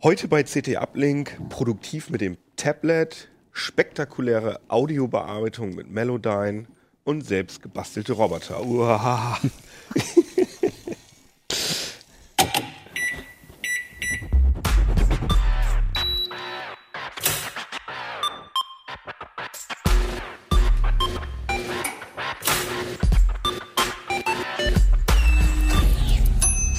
[0.00, 6.66] Heute bei CT Uplink produktiv mit dem Tablet, spektakuläre Audiobearbeitung mit Melodyne
[7.02, 8.64] und selbst gebastelte Roboter.
[8.64, 9.40] Uah.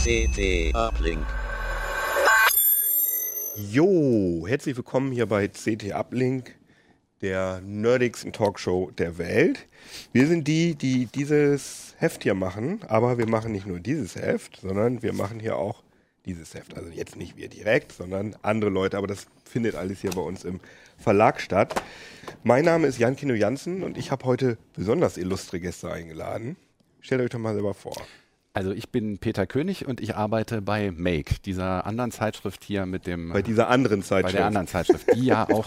[0.05, 1.38] CT Uplink.
[3.71, 6.55] Jo, herzlich willkommen hier bei CT Uplink,
[7.21, 9.67] der nerdigsten Talkshow der Welt.
[10.11, 14.61] Wir sind die, die dieses Heft hier machen, aber wir machen nicht nur dieses Heft,
[14.61, 15.83] sondern wir machen hier auch
[16.25, 16.75] dieses Heft.
[16.75, 20.45] Also jetzt nicht wir direkt, sondern andere Leute, aber das findet alles hier bei uns
[20.45, 20.59] im
[20.97, 21.79] Verlag statt.
[22.41, 26.55] Mein Name ist Jan Kino Jansen und ich habe heute besonders illustre Gäste eingeladen.
[27.01, 27.95] Stellt euch doch mal selber vor.
[28.59, 33.07] Also ich bin Peter König und ich arbeite bei Make, dieser anderen Zeitschrift hier mit
[33.07, 33.31] dem.
[33.31, 34.35] Bei dieser anderen bei Zeitschrift.
[34.35, 35.65] der anderen Zeitschrift, die ja auch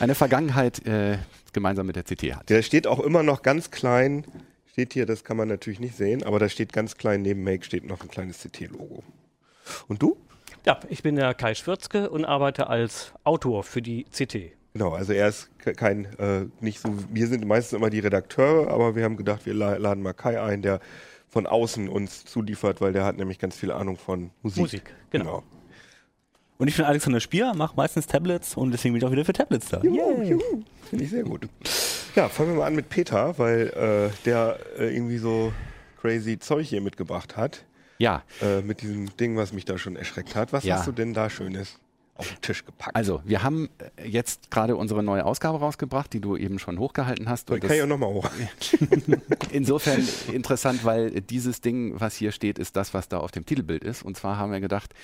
[0.00, 1.18] eine Vergangenheit äh,
[1.52, 2.48] gemeinsam mit der CT hat.
[2.48, 4.24] Der steht auch immer noch ganz klein,
[4.72, 7.62] steht hier, das kann man natürlich nicht sehen, aber da steht ganz klein neben Make
[7.62, 9.02] steht noch ein kleines CT-Logo.
[9.88, 10.16] Und du?
[10.64, 14.52] Ja, ich bin der Kai Schwürzke und arbeite als Autor für die CT.
[14.72, 18.68] Genau, also er ist ke- kein, äh, nicht so, wir sind meistens immer die Redakteure,
[18.70, 20.80] aber wir haben gedacht, wir la- laden mal Kai ein, der
[21.34, 24.60] von außen uns zuliefert, weil der hat nämlich ganz viel Ahnung von Musik.
[24.62, 25.42] Musik, genau.
[26.58, 29.32] Und ich bin Alexander Spier, mache meistens Tablets und deswegen bin ich auch wieder für
[29.32, 29.82] Tablets da.
[29.82, 30.62] Juhu, juhu.
[30.88, 31.48] Finde ich sehr gut.
[32.14, 33.66] Ja, fangen wir mal an mit Peter, weil
[34.12, 35.52] äh, der äh, irgendwie so
[36.00, 37.64] crazy Zeug hier mitgebracht hat.
[37.98, 40.52] Ja, Äh, mit diesem Ding, was mich da schon erschreckt hat.
[40.52, 40.76] Was Ja.
[40.78, 41.80] hast du denn da Schönes
[42.14, 42.94] auf den Tisch gepackt?
[42.94, 47.28] also wir haben äh, jetzt gerade unsere neue Ausgabe rausgebracht, die du eben schon hochgehalten
[47.28, 47.48] hast.
[47.50, 48.30] Dann Und kann ich auch das nochmal hoch.
[49.50, 53.84] insofern interessant, weil dieses Ding, was hier steht, ist das, was da auf dem Titelbild
[53.84, 54.02] ist.
[54.02, 54.94] Und zwar haben wir gedacht,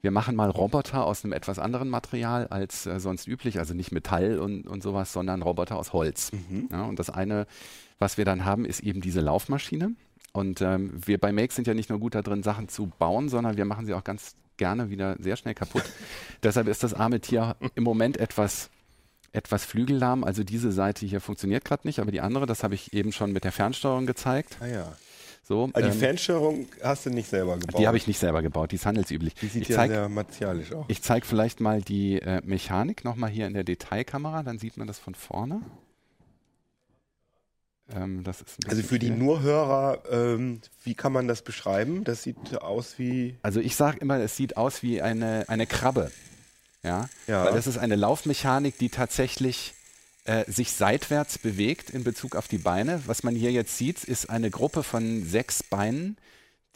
[0.00, 3.90] wir machen mal Roboter aus einem etwas anderen Material als äh, sonst üblich, also nicht
[3.92, 6.30] Metall und, und sowas, sondern Roboter aus Holz.
[6.70, 7.46] Ja, und das eine,
[7.98, 9.92] was wir dann haben, ist eben diese Laufmaschine.
[10.32, 13.28] Und ähm, wir bei Make sind ja nicht nur gut da drin, Sachen zu bauen,
[13.28, 15.84] sondern wir machen sie auch ganz gerne wieder sehr schnell kaputt.
[16.42, 18.70] Deshalb ist das arme Tier im Moment etwas
[19.32, 20.24] etwas flügellahm.
[20.24, 23.32] Also diese Seite hier funktioniert gerade nicht, aber die andere, das habe ich eben schon
[23.32, 24.56] mit der Fernsteuerung gezeigt.
[24.60, 24.92] Ah ja.
[25.48, 27.80] So, Aber die ähm, Fernsteuerung hast du nicht selber gebaut.
[27.80, 29.34] die habe ich nicht selber gebaut, die ist handelsüblich.
[29.34, 30.84] Die sieht ich ja zeige sehr martialisch aus.
[30.88, 34.86] ich zeig vielleicht mal die äh, Mechanik nochmal hier in der Detailkamera, dann sieht man
[34.86, 35.62] das von vorne.
[37.94, 38.22] Ähm,
[38.66, 39.10] Also für die.
[39.10, 42.04] Nurhörer, ähm, wie kann man das beschreiben?
[42.04, 43.36] Das sieht aus wie.
[43.42, 46.10] Also ich sage immer, es sieht aus wie eine, eine Krabbe.
[46.82, 47.08] Ja?
[47.26, 47.44] Ja.
[47.44, 49.74] Weil das ist eine Laufmechanik, die tatsächlich
[50.24, 53.02] äh, sich seitwärts bewegt in Bezug auf die Beine.
[53.06, 56.16] Was man hier jetzt sieht, ist eine Gruppe von sechs Beinen,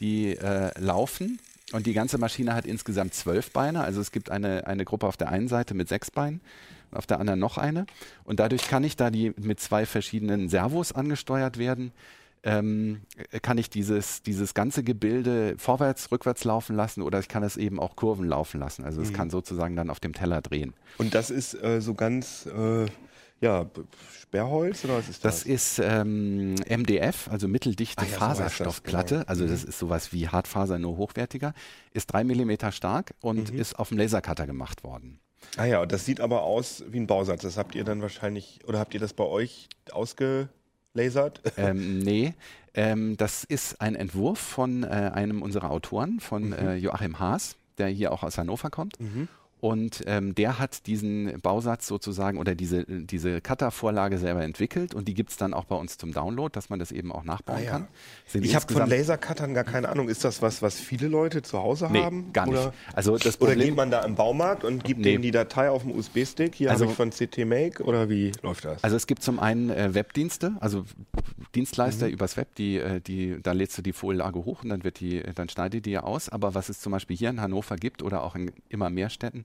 [0.01, 1.39] die äh, laufen.
[1.73, 3.83] Und die ganze Maschine hat insgesamt zwölf Beine.
[3.85, 6.41] Also es gibt eine, eine Gruppe auf der einen Seite mit sechs Beinen,
[6.95, 7.87] auf der anderen noch eine.
[8.25, 11.93] Und dadurch kann ich, da die mit zwei verschiedenen Servos angesteuert werden,
[12.45, 13.03] ähm,
[13.43, 17.79] kann ich dieses, dieses ganze Gebilde vorwärts, rückwärts laufen lassen oder ich kann es eben
[17.79, 18.85] auch Kurven laufen lassen.
[18.85, 20.75] Also es kann sozusagen dann auf dem Teller drehen.
[20.99, 22.87] Und das ist äh, so ganz, äh,
[23.41, 23.67] ja,
[24.21, 25.41] Sperrholz oder was ist das?
[25.41, 29.15] Das ist ähm, MDF, also mitteldichte Ah ja, Faserstoffplatte.
[29.17, 29.27] genau.
[29.29, 31.55] Also das ist sowas wie Hartfaser, nur hochwertiger.
[31.93, 33.59] Ist drei Millimeter stark und Mhm.
[33.59, 35.21] ist auf dem Lasercutter gemacht worden.
[35.57, 37.43] Ah ja, das sieht aber aus wie ein Bausatz.
[37.43, 41.41] Das habt ihr dann wahrscheinlich, oder habt ihr das bei euch ausgelasert?
[41.57, 42.35] ähm, nee,
[42.75, 46.53] ähm, das ist ein Entwurf von äh, einem unserer Autoren, von Mhm.
[46.53, 48.97] äh, Joachim Haas, der hier auch aus Hannover kommt.
[49.63, 55.15] Und ähm, der hat diesen Bausatz sozusagen oder diese, diese Cutter-Vorlage selber entwickelt und die
[55.15, 57.63] gibt es dann auch bei uns zum Download, dass man das eben auch nachbauen Ah
[57.63, 57.71] ja.
[57.71, 57.89] kann.
[58.27, 60.09] Sind Ich habe von Lasercuttern gar keine Ahnung.
[60.09, 62.33] Ist das was, was viele Leute zu Hause Nee, haben?
[62.33, 62.55] gar nicht.
[62.59, 65.13] Oder, Also das oder Problem, geht man da im Baumarkt und gibt Nee.
[65.13, 66.57] denen die Datei auf dem USB-Stick?
[66.57, 68.83] Hier Also- habe ich von CT Make oder wie läuft das?
[68.83, 70.85] Also es gibt zum einen äh, Webdienste, also
[71.55, 72.15] Dienstleister Mhm.
[72.15, 75.23] übers Web, die, äh, die, da lädst du die Vorlage hoch und dann wird die,
[75.37, 76.29] dann schneidet die ja aus.
[76.29, 79.45] Aber was es zum Beispiel hier in Hannover gibt oder auch in immer mehr Städten,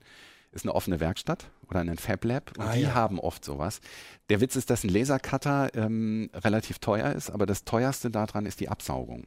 [0.52, 2.94] ist eine offene Werkstatt oder ein Fab Lab und Ah, die ja.
[2.94, 3.80] haben oft sowas.
[4.30, 8.60] Der Witz ist, dass ein Lasercutter ähm, relativ teuer ist, aber das teuerste daran ist
[8.60, 9.24] die Absaugung.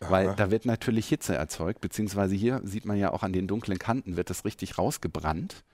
[0.00, 0.34] Weil Aha.
[0.34, 4.16] da wird natürlich Hitze erzeugt, beziehungsweise hier sieht man ja auch an den dunklen Kanten
[4.16, 5.64] wird das richtig rausgebrannt.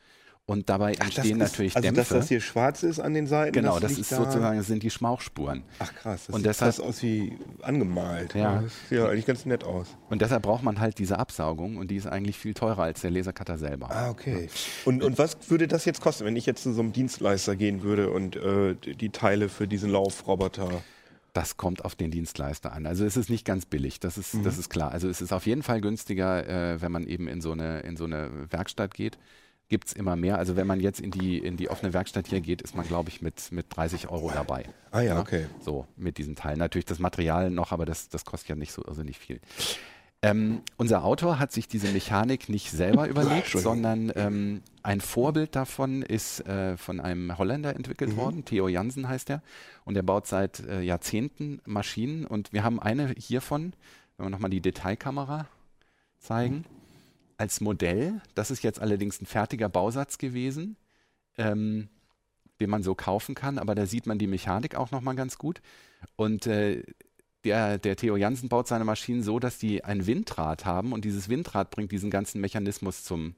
[0.48, 2.00] Und dabei Ach, das entstehen ist, natürlich also Dämpfe.
[2.02, 3.52] dass das hier schwarz ist an den Seiten?
[3.52, 5.64] genau, das liegt ist da- sozusagen, das sind die Schmauchspuren.
[5.80, 8.32] Ach krass, das Und sieht deshalb- fast aus wie angemalt.
[8.36, 8.62] Ja.
[8.62, 9.88] Das sieht ja eigentlich ganz nett aus.
[10.08, 13.10] Und deshalb braucht man halt diese Absaugung und die ist eigentlich viel teurer als der
[13.10, 13.90] Lasercutter selber.
[13.90, 14.48] Ah, okay.
[14.84, 17.82] Und, und was würde das jetzt kosten, wenn ich jetzt zu so einem Dienstleister gehen
[17.82, 20.68] würde und äh, die Teile für diesen Laufroboter
[21.32, 22.86] Das kommt auf den Dienstleister an.
[22.86, 24.92] Also es ist nicht ganz billig, das ist, das ist klar.
[24.92, 27.96] Also es ist auf jeden Fall günstiger, äh, wenn man eben in so eine, in
[27.96, 29.18] so eine Werkstatt geht.
[29.68, 30.38] Gibt es immer mehr.
[30.38, 33.08] Also wenn man jetzt in die, in die offene Werkstatt hier geht, ist man, glaube
[33.08, 34.64] ich, mit, mit 30 Euro dabei.
[34.92, 35.20] Ah ja, Ja.
[35.20, 35.46] okay.
[35.60, 36.56] So, mit diesem Teil.
[36.56, 39.40] Natürlich das Material noch, aber das, das kostet ja nicht so nicht viel.
[40.22, 46.02] Ähm, unser Autor hat sich diese Mechanik nicht selber überlegt, sondern ähm, ein Vorbild davon
[46.02, 48.16] ist äh, von einem Holländer entwickelt Mhm.
[48.16, 48.44] worden.
[48.44, 49.42] Theo Jansen heißt er.
[49.84, 52.24] Und er baut seit äh, Jahrzehnten Maschinen.
[52.24, 53.72] Und wir haben eine hiervon,
[54.16, 55.46] wenn wir nochmal die Detailkamera
[56.18, 56.64] zeigen,
[57.38, 58.20] als Modell.
[58.34, 60.76] Das ist jetzt allerdings ein fertiger Bausatz gewesen.
[61.38, 61.88] Ähm,
[62.60, 65.60] den man so kaufen kann, aber da sieht man die Mechanik auch nochmal ganz gut.
[66.16, 66.82] Und äh,
[67.44, 71.28] der, der Theo Jansen baut seine Maschinen so, dass die ein Windrad haben und dieses
[71.28, 73.34] Windrad bringt diesen ganzen Mechanismus zum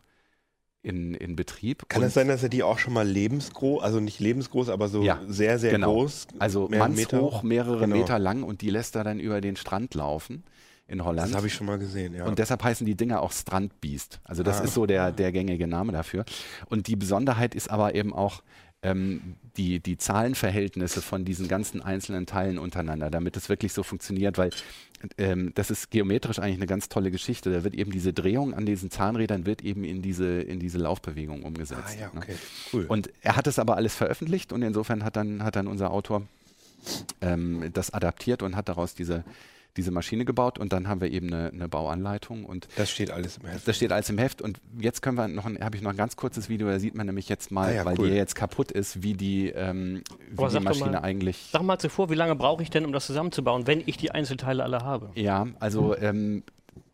[0.81, 1.89] in, in Betrieb.
[1.89, 5.03] Kann es sein, dass er die auch schon mal lebensgroß, also nicht lebensgroß, aber so
[5.03, 5.94] Ja, sehr, sehr genau.
[5.94, 6.29] groß?
[6.39, 7.97] also mannshoch, mehrere Genau.
[7.97, 10.44] Meter lang und die lässt er dann über den Strand laufen
[10.88, 11.29] in Holland.
[11.29, 12.25] Das habe ich schon mal gesehen, ja.
[12.25, 14.20] Und deshalb heißen die Dinger auch Strandbeast.
[14.25, 14.64] Also das Ah.
[14.64, 16.25] ist so der, der gängige Name dafür.
[16.70, 18.43] Und die Besonderheit ist aber eben auch
[18.82, 24.38] ähm, die, die Zahlenverhältnisse von diesen ganzen einzelnen Teilen untereinander, damit es wirklich so funktioniert,
[24.38, 24.50] weil
[25.19, 27.52] ähm, das ist geometrisch eigentlich eine ganz tolle Geschichte.
[27.52, 31.43] Da wird eben diese Drehung an diesen Zahnrädern wird eben in diese, in diese Laufbewegung
[31.43, 31.96] umgesetzt.
[31.99, 32.20] ah ja, ne?
[32.20, 32.34] okay.
[32.73, 32.87] Cool.
[32.87, 36.23] Und er hat es aber alles veröffentlicht und insofern hat dann, hat dann unser Autor
[37.20, 39.25] ähm, das adaptiert und hat daraus diese,
[39.76, 43.37] diese Maschine gebaut und dann haben wir eben eine, eine Bauanleitung und das steht alles
[43.38, 43.69] im Heft.
[43.69, 45.97] das steht alles im Heft und jetzt können wir noch ein, habe ich noch ein
[45.97, 48.09] ganz kurzes Video, da sieht man nämlich jetzt mal, Ah ja, weil cool.
[48.11, 51.49] die jetzt kaputt ist, wie die, ähm, wie die Maschine mal- eigentlich.
[51.53, 54.65] Sag mal zuvor, wie lange brauche ich denn, um das zusammenzubauen, wenn ich die Einzelteile
[54.65, 55.11] alle habe?
[55.15, 56.43] Ja, also ähm,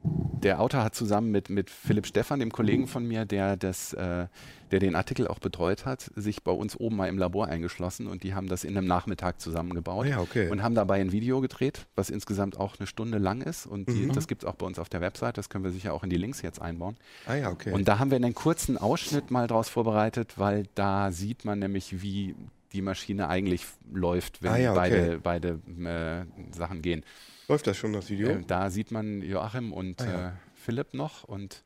[0.02, 4.26] der Autor hat zusammen mit, mit Philipp Stephan, dem Kollegen von mir, der das, äh,
[4.74, 8.24] der den Artikel auch betreut hat, sich bei uns oben mal im Labor eingeschlossen und
[8.24, 10.48] die haben das in einem Nachmittag zusammengebaut ja, okay.
[10.50, 13.92] und haben dabei ein Video gedreht, was insgesamt auch eine Stunde lang ist und die,
[14.06, 14.12] Mhm.
[14.14, 16.10] das gibt es auch bei uns auf der Website, das können wir sicher auch in
[16.10, 16.96] die Links jetzt einbauen.
[17.26, 17.70] Ah ja, okay.
[17.70, 22.02] Und da haben wir einen kurzen Ausschnitt mal draus vorbereitet, weil da sieht man nämlich,
[22.02, 22.34] wie
[22.72, 25.18] die Maschine eigentlich läuft, wenn Ah ja, okay.
[25.22, 27.04] beide, beide äh, Sachen gehen.
[27.46, 28.30] Läuft das schon, das Video?
[28.30, 30.28] Äh, da sieht man Joachim und Ah ja.
[30.30, 31.62] äh, Philipp noch und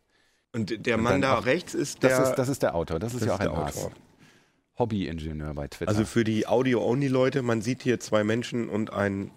[0.60, 3.14] Und der Mann da auch- rechts ist der, das, ist, das ist der Autor, das
[3.14, 3.76] ist das ja ist auch ein der Haas.
[3.76, 3.92] Autor.
[4.78, 5.88] Hobby-Ingenieur bei Twitter.
[5.90, 9.32] Also für die Audio-Only-Leute, man sieht hier zwei Menschen und einen,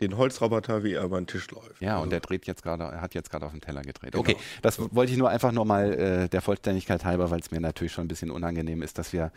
[0.00, 1.80] den Holzroboter, wie er über den Tisch läuft.
[1.80, 4.12] ja, also, und der dreht jetzt gerade, er hat jetzt gerade auf dem Teller gedreht.
[4.12, 4.20] Genau.
[4.20, 7.60] Okay, das wollte ich nur einfach nur mal äh, der Vollständigkeit halber, weil es mir
[7.60, 9.32] natürlich schon ein bisschen unangenehm ist, dass wir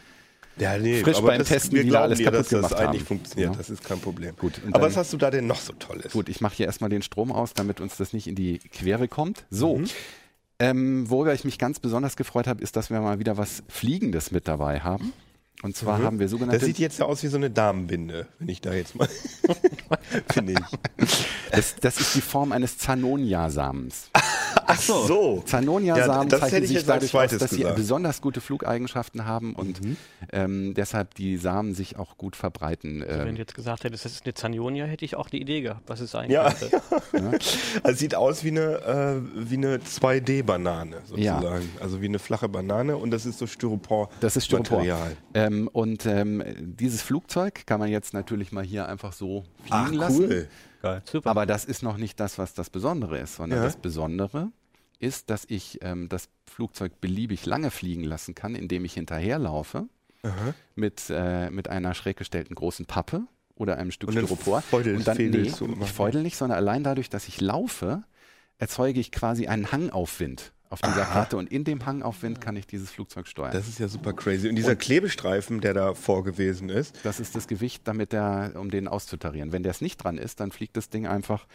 [0.59, 2.73] ja, nee, frisch aber beim das, Testen wir wieder alles dir, kaputt dass das gemacht
[2.75, 3.07] eigentlich haben.
[3.07, 3.51] funktioniert.
[3.51, 3.57] Ja.
[3.57, 4.35] Das ist kein Problem.
[4.37, 6.11] Gut, aber was hast du da denn noch so Tolles?
[6.13, 9.07] Gut, ich mache hier erstmal den Strom aus, damit uns das nicht in die Quere
[9.07, 9.45] kommt.
[9.51, 9.87] So, Mhm.
[10.59, 14.31] Ähm, worüber ich mich ganz besonders gefreut habe, ist, dass wir mal wieder was Fliegendes
[14.31, 15.13] mit dabei haben.
[15.63, 16.03] Und zwar Mhm.
[16.03, 16.59] haben wir sogenannte.
[16.59, 19.07] Das sieht jetzt ja aus wie so eine Damenbinde, wenn ich da jetzt mal.
[20.31, 21.09] Finde ich.
[21.51, 24.09] das, das ist die Form eines Zanonia-Samens.
[24.65, 25.41] Ach so.
[25.45, 27.77] Zanonia-Samen Ja, das zeichnen hätte ich sich dadurch aus, dass sie gesagt.
[27.77, 27.81] Mhm.
[27.81, 29.79] besonders gute Flugeigenschaften haben und
[30.31, 33.03] ähm, deshalb die Samen sich auch gut verbreiten.
[33.03, 35.39] Also wenn Ähm, du jetzt gesagt hättest, das ist eine Zanionia, hätte ich auch eine
[35.41, 36.81] Idee gehabt, was es sein Ja, könnte.
[37.83, 41.69] Also sieht aus wie eine, äh, wie eine 2D-Banane sozusagen.
[41.79, 44.09] Also wie eine flache Banane und das ist so Styropor.
[44.19, 44.83] Das ist Styropor.
[45.33, 49.91] Ähm, und ähm, dieses Flugzeug kann man jetzt natürlich mal hier einfach so fliegen Ach,
[49.91, 50.47] lassen.
[50.93, 51.01] Geil.
[51.05, 51.29] Super.
[51.29, 53.65] Aber das ist noch nicht das, was das Besondere ist, sondern Ja.
[53.65, 54.51] das Besondere
[54.99, 59.87] ist, dass ich ähm, das Flugzeug beliebig lange fliegen lassen kann, indem ich hinterherlaufe
[60.23, 60.53] Aha.
[60.75, 63.21] mit, äh, mit einer schräg gestellten großen Pappe
[63.55, 64.61] oder einem Stück Und Styropor.
[64.61, 68.03] feudel- und dann, nee, ich feudel nicht, sondern allein dadurch, dass ich laufe,
[68.57, 71.13] erzeuge ich quasi einen Hangaufwind auf dieser Aha.
[71.13, 73.51] Karte und in dem Hangaufwind kann ich dieses Flugzeug steuern.
[73.53, 74.49] Das ist ja super crazy.
[74.49, 78.69] Und dieser Klebestreifen, der da vor gewesen ist, Das ist das Gewicht, damit der, um
[78.69, 79.51] den auszutarieren.
[79.51, 81.47] Wenn der es nicht dran ist, dann fliegt das Ding einfach,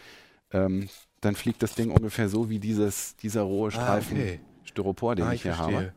[0.51, 0.89] ähm,
[1.21, 4.41] dann fliegt das Ding ungefähr so wie dieses, dieser rohe Streifen Ah, okay.
[4.73, 5.73] Styropor, den Ah, ich hier habe.
[5.73, 5.93] verstehe.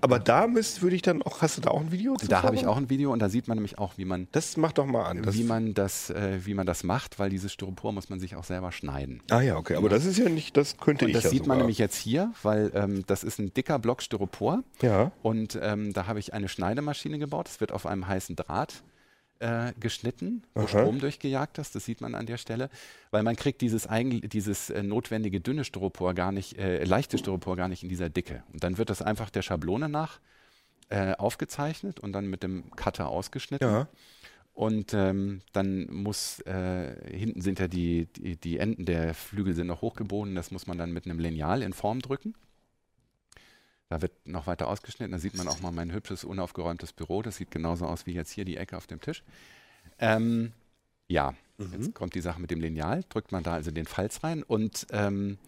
[0.00, 2.26] Aber da müsst, würde ich dann auch, hast du da auch ein Video zu?
[2.28, 4.56] Da habe ich auch ein Video und da sieht man nämlich auch, wie man, Das
[4.56, 5.32] mach doch mal an.
[5.34, 8.44] Wie man das, äh, wie man das macht, weil dieses Styropor muss man sich auch
[8.44, 9.20] selber schneiden.
[9.30, 9.74] ah ja, okay.
[9.76, 11.58] Aber das ist ja nicht, das könnte Und ich das ja sieht man sogar.
[11.58, 15.12] nämlich jetzt hier, weil ähm, das ist ein dicker Block Styropor Ja.
[15.22, 17.46] und ähm, da habe ich eine Schneidemaschine gebaut.
[17.48, 18.82] Das wird auf einem heißen Draht
[19.40, 20.68] äh, geschnitten, wo Aha.
[20.68, 21.74] Strom durchgejagt ist.
[21.74, 22.70] Das sieht man an der Stelle,
[23.10, 27.56] weil man kriegt dieses, eigen, dieses äh, notwendige dünne Styropor gar nicht, äh, leichte Styropor
[27.56, 28.42] gar nicht in dieser Dicke.
[28.52, 30.20] Und dann wird das einfach der Schablone nach
[30.90, 33.68] äh, aufgezeichnet und dann mit dem Cutter ausgeschnitten.
[33.68, 33.88] Ja.
[34.52, 39.68] Und ähm, dann muss, äh, hinten sind ja die, die, die Enden der Flügel sind
[39.68, 42.34] noch hochgebogen, das muss man dann mit einem Lineal in Form drücken.
[43.90, 47.20] Da wird noch weiter ausgeschnitten, da sieht man auch mal mein hübsches, unaufgeräumtes Büro.
[47.20, 49.22] Das sieht genauso aus wie jetzt hier die Ecke auf dem Tisch.
[49.98, 50.52] Ähm,
[51.08, 51.34] Ja,
[51.72, 54.86] jetzt kommt die Sache mit dem Lineal, drückt man da also den Falz rein und
[54.92, 55.38] ähm,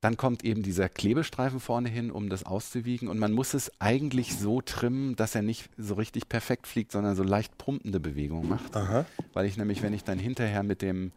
[0.00, 3.08] dann kommt eben dieser Klebestreifen vorne hin, um das auszuwiegen.
[3.08, 7.16] Und man muss es eigentlich so trimmen, dass er nicht so richtig perfekt fliegt, sondern
[7.16, 8.76] so leicht pumpende Bewegungen macht.
[8.76, 9.04] Aha.
[9.32, 11.10] Weil ich nämlich, wenn ich dann hinterher mit dem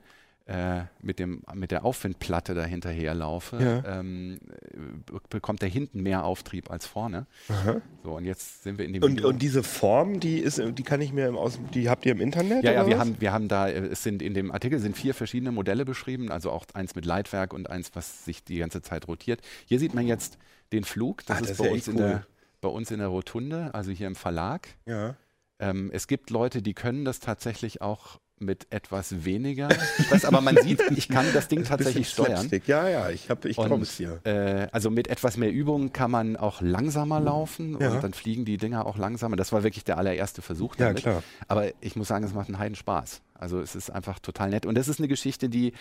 [0.47, 3.99] äh, mit, dem, mit der Aufwindplatte da hinterher laufe, Ja.
[3.99, 4.39] ähm,
[4.73, 7.27] äh, bekommt der hinten mehr Auftrieb als vorne.
[7.47, 7.81] Aha.
[8.03, 10.99] So, und jetzt sind wir in dem Und, und diese Form, die ist, die kann
[10.99, 12.63] ich mir im Aus, die habt ihr im Internet?
[12.63, 12.99] Ja, ja, wir was?
[13.01, 16.31] haben, wir haben da, äh, es sind in dem Artikel sind vier verschiedene Modelle beschrieben,
[16.31, 19.41] also auch eins mit Leitwerk und eins, was sich die ganze Zeit rotiert.
[19.65, 20.37] Hier sieht man jetzt
[20.73, 22.09] den Flug, das Ah, ist, das ist bei, ja uns echt in cool.
[22.09, 22.25] der,
[22.61, 24.67] bei uns in der Rotunde, also hier im Verlag.
[24.85, 25.15] Ja.
[25.59, 29.69] Ähm, es gibt Leute, die können das tatsächlich auch mit etwas weniger
[30.03, 32.49] Stress, aber man sieht, ich kann das Ding tatsächlich steuern.
[32.65, 34.19] Ja, ja, ich, hab, ich Und, komm's hier.
[34.25, 37.91] Äh, also mit etwas mehr Übung kann man auch langsamer laufen Ja.
[37.91, 39.35] und dann fliegen die Dinger auch langsamer.
[39.35, 41.03] Das war wirklich der allererste Versuch Ja, damit.
[41.03, 41.23] klar.
[41.47, 43.21] Aber ich muss sagen, es macht einen Heiden Spaß.
[43.41, 44.65] Also es ist einfach total nett.
[44.65, 45.73] Und das ist eine Geschichte, die,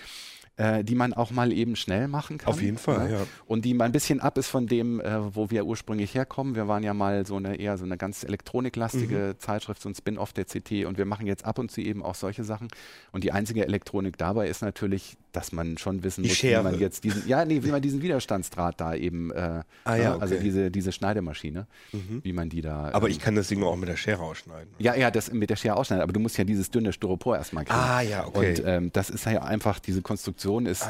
[0.56, 2.48] äh, die man auch mal eben schnell machen kann.
[2.52, 3.26] Auf jeden Fall, ja.
[3.46, 6.54] Und die mal ein bisschen ab ist von dem, äh, wo wir ursprünglich herkommen.
[6.54, 9.38] Wir waren ja mal so eine eher so eine ganz elektroniklastige Mhm.
[9.38, 12.14] Zeitschrift, so ein Spin-off der CT und wir machen jetzt ab und zu eben auch
[12.14, 12.68] solche Sachen.
[13.12, 17.04] Und die einzige Elektronik dabei ist natürlich, dass man schon wissen muss, wie man jetzt
[17.04, 20.42] diesen, ja, nee, wie man diesen Widerstandsdraht da eben, äh, Ah, ne, ja, also okay.
[20.42, 22.90] diese, diese Schneidemaschine, wie man die da.
[22.92, 24.74] Aber ähm, ich kann das Ding auch mit der Schere ausschneiden.
[24.78, 27.64] ja, ja, das mit der Schere ausschneiden, aber du musst ja dieses dünne Styropor erstmal
[27.64, 27.78] kriegen.
[27.78, 28.58] Ah, ja, okay.
[28.58, 30.86] Und ähm, das ist ja einfach, diese Konstruktion ist,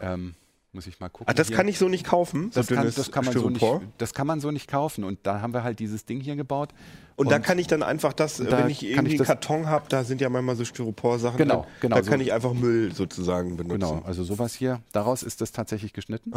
[0.00, 0.34] ähm,
[0.72, 1.26] muss ich mal gucken.
[1.28, 1.56] Ah, das hier.
[1.56, 3.66] kann ich so nicht kaufen, so das kann, dünnes das, kann man so nicht,
[3.98, 5.02] das kann man so nicht kaufen.
[5.02, 6.70] Und da haben wir halt dieses Ding hier gebaut.
[7.16, 9.86] Und, da kann ich dann einfach das, da wenn ich kann irgendwie einen Karton habe,
[9.88, 12.10] da sind ja manchmal so Styropor-Sachen Genau, drin, genau, da so.
[12.10, 13.80] kann ich einfach Müll sozusagen benutzen.
[13.80, 14.80] Genau, also sowas hier.
[14.92, 16.32] Daraus ist das tatsächlich geschnitten,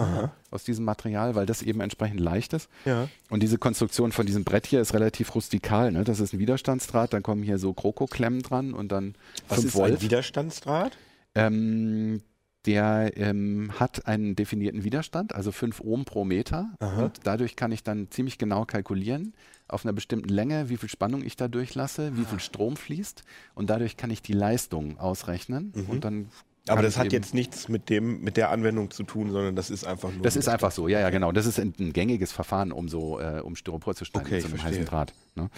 [0.51, 2.69] aus diesem Material, weil das eben entsprechend leicht ist.
[2.83, 3.07] Ja.
[3.29, 5.91] Und diese Konstruktion von diesem Brett hier ist relativ rustikal.
[5.91, 6.03] Ne?
[6.03, 9.15] Das ist ein Widerstandsdraht, dann kommen hier so Krokoklemmen dran und dann
[9.47, 10.01] Was 5 ist ein Volt.
[10.01, 10.97] Widerstandsdraht?
[11.35, 12.21] Ähm,
[12.65, 16.69] der ähm, hat einen definierten Widerstand, also 5 Ohm pro Meter.
[17.01, 19.33] Und dadurch kann ich dann ziemlich genau kalkulieren,
[19.67, 23.23] auf einer bestimmten Länge, wie viel Spannung ich da durchlasse, wie viel Strom fließt.
[23.55, 25.73] Und dadurch kann ich die Leistung ausrechnen.
[25.89, 26.29] Und dann
[26.67, 29.85] Aber das hat jetzt nichts mit dem, mit der Anwendung zu tun, sondern das ist
[29.85, 30.21] einfach nur.
[30.21, 31.33] Das ist einfach so, ja, ja, genau.
[31.33, 34.43] Das ist ein, ein gängiges Verfahren, um so, äh, um Styropor zu schneiden Okay, mit
[34.43, 35.13] so einem heißen Draht.
[35.35, 35.49] Ne?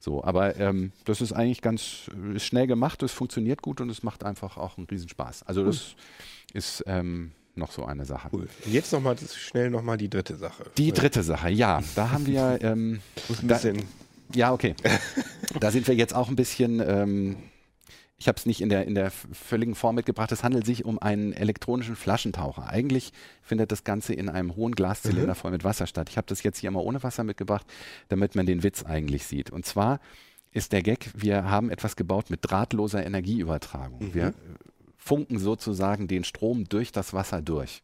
[0.00, 4.24] So, aber ähm, das ist eigentlich ganz schnell gemacht, es funktioniert gut und es macht
[4.24, 5.42] einfach auch einen Riesenspaß.
[5.44, 5.94] Also das
[6.52, 8.28] ist ähm, noch so eine Sache.
[8.32, 8.48] cool.
[8.64, 10.70] Und jetzt nochmal schnell nochmal die dritte Sache.
[10.78, 13.82] Die dritte Sache, ja, da haben wir, ähm, ein da, bisschen.
[14.34, 14.74] ja, okay.
[15.60, 17.36] da sind wir jetzt auch ein bisschen, ähm,
[18.16, 20.98] ich habe es nicht in der, in der völligen Form mitgebracht, es handelt sich um
[20.98, 22.68] einen elektronischen Flaschentaucher.
[22.68, 23.12] Eigentlich
[23.42, 26.08] findet das Ganze in einem hohen Glaszylinder voll mit Wasser statt.
[26.10, 27.66] Ich habe das jetzt hier mal ohne Wasser mitgebracht,
[28.08, 29.50] damit man den Witz eigentlich sieht.
[29.50, 30.00] Und zwar
[30.52, 34.14] ist der Gag, wir haben etwas gebaut mit drahtloser Energieübertragung.
[34.14, 34.32] Wir äh,
[34.98, 37.82] funken sozusagen den Strom durch das Wasser durch.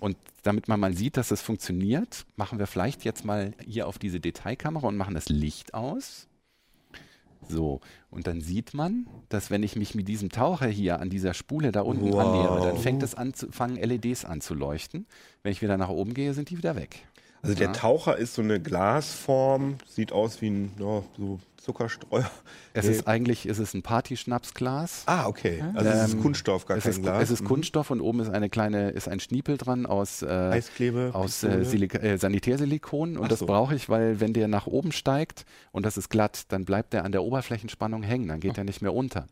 [0.00, 3.98] Und damit man mal sieht, dass es funktioniert, machen wir vielleicht jetzt mal hier auf
[3.98, 6.28] diese Detailkamera und machen das Licht aus.
[7.48, 11.34] So, und dann sieht man, dass wenn ich mich mit diesem Taucher hier an dieser
[11.34, 12.20] Spule da unten Wow.
[12.20, 15.06] annähere, dann fängt es an zu fangen, LEDs an zu leuchten.
[15.42, 17.04] Wenn ich wieder nach oben gehe, sind die wieder weg.
[17.42, 22.28] Also der Taucher ist so eine Glasform, sieht aus wie ein ja, so Zuckerstreuer.
[22.74, 22.92] Es Nee.
[22.92, 25.04] ist eigentlich, es ist ein Partyschnapsglas.
[25.06, 25.62] Ah, okay.
[25.74, 27.22] Also es ist Ähm, Kunststoff, gar es kein ist, Glas.
[27.22, 27.46] Es ist Mhm.
[27.46, 31.60] Kunststoff und oben ist eine kleine, ist ein Schniepel dran aus, äh, Eisklebe, aus äh,
[31.60, 33.46] äh, Sanitärsilikon und Ach das so.
[33.46, 37.04] brauche ich, weil wenn der nach oben steigt und das ist glatt, dann bleibt der
[37.04, 39.26] an der Oberflächenspannung hängen, dann geht er nicht mehr unter.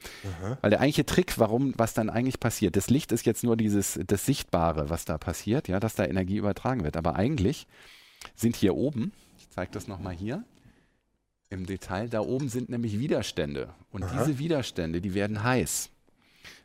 [0.60, 3.99] Weil der eigentliche Trick, warum, was dann eigentlich passiert, das Licht ist jetzt nur dieses,
[4.06, 6.96] das Sichtbare, was da passiert, ja, dass da Energie übertragen wird.
[6.96, 7.66] Aber eigentlich
[8.37, 10.44] sind hier oben, ich zeige das nochmal hier,
[11.50, 13.75] im Detail, da oben sind nämlich Widerstände.
[13.90, 14.19] Und Aha.
[14.19, 15.90] diese Widerstände, die werden heiß.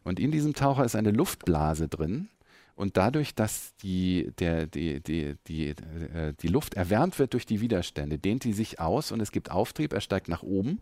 [0.03, 2.29] Und in diesem Taucher ist eine Luftblase drin.
[2.75, 7.61] Und dadurch, dass die, der, die, die, die, äh, die Luft erwärmt wird durch die
[7.61, 10.81] Widerstände, dehnt die sich aus und es gibt Auftrieb, er steigt nach oben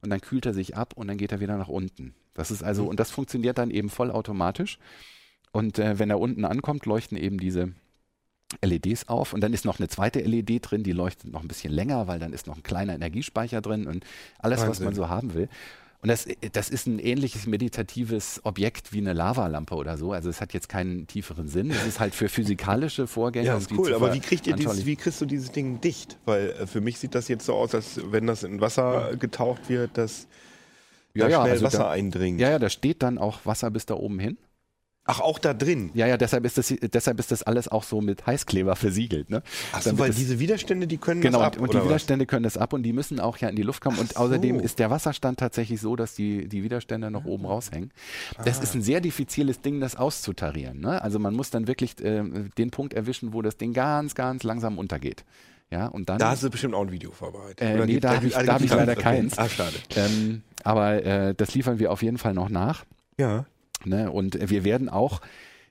[0.00, 2.14] und dann kühlt er sich ab und dann geht er wieder nach unten.
[2.34, 4.78] Das ist also, und das funktioniert dann eben vollautomatisch.
[5.50, 7.72] Und äh, wenn er unten ankommt, leuchten eben diese
[8.62, 11.72] LEDs auf und dann ist noch eine zweite LED drin, die leuchtet noch ein bisschen
[11.72, 14.04] länger, weil dann ist noch ein kleiner Energiespeicher drin und
[14.38, 14.84] alles, was Wahnsinn.
[14.86, 15.48] man so haben will.
[16.02, 20.12] Und das, das ist ein ähnliches meditatives Objekt wie eine Lavalampe oder so.
[20.12, 21.70] Also es hat jetzt keinen tieferen Sinn.
[21.70, 23.46] Es ist halt für physikalische Vorgänge.
[23.46, 23.94] Ja, um ist die cool.
[23.94, 26.18] Aber wie, kriegt ihr dieses, wie kriegst du dieses Ding dicht?
[26.26, 29.70] Weil äh, für mich sieht das jetzt so aus, als wenn das in Wasser getaucht
[29.70, 30.26] wird, dass
[31.14, 32.38] Ja, da ja, schnell also Wasser da- eindringt.
[32.38, 34.36] Ja, ja, da steht dann auch Wasser bis da oben hin.
[35.06, 35.90] Ach, auch da drin.
[35.92, 39.28] Ja, ja, deshalb ist das, deshalb ist das alles auch so mit Heißkleber versiegelt.
[39.28, 39.42] Ne?
[39.72, 41.84] Ach so, weil es- diese Widerstände, die können Genau, das ab, und, und die was?
[41.84, 43.98] Widerstände können das ab und die müssen auch ja in die Luft kommen.
[43.98, 44.64] Und Ach außerdem so.
[44.64, 47.92] ist der Wasserstand tatsächlich so, dass die, die Widerstände noch oben raushängen.
[48.44, 48.62] Das Ah.
[48.62, 50.80] ist ein sehr diffiziles Ding, das auszutarieren.
[50.80, 51.02] Ne?
[51.02, 52.22] Also man muss dann wirklich äh,
[52.56, 55.24] den Punkt erwischen, wo das Ding ganz, ganz langsam untergeht.
[55.70, 56.18] Ja, und dann.
[56.18, 57.60] Da hast du bestimmt auch ein Video vorbereitet.
[57.60, 59.36] Äh, Oder nee, da habe ich, da hab ich leider keins.
[59.38, 59.74] Ah, schade.
[59.96, 62.84] Ähm, aber äh, das liefern wir auf jeden Fall noch nach.
[63.18, 63.44] Ja.
[63.86, 64.10] Ne?
[64.10, 65.20] Und äh, wir werden auch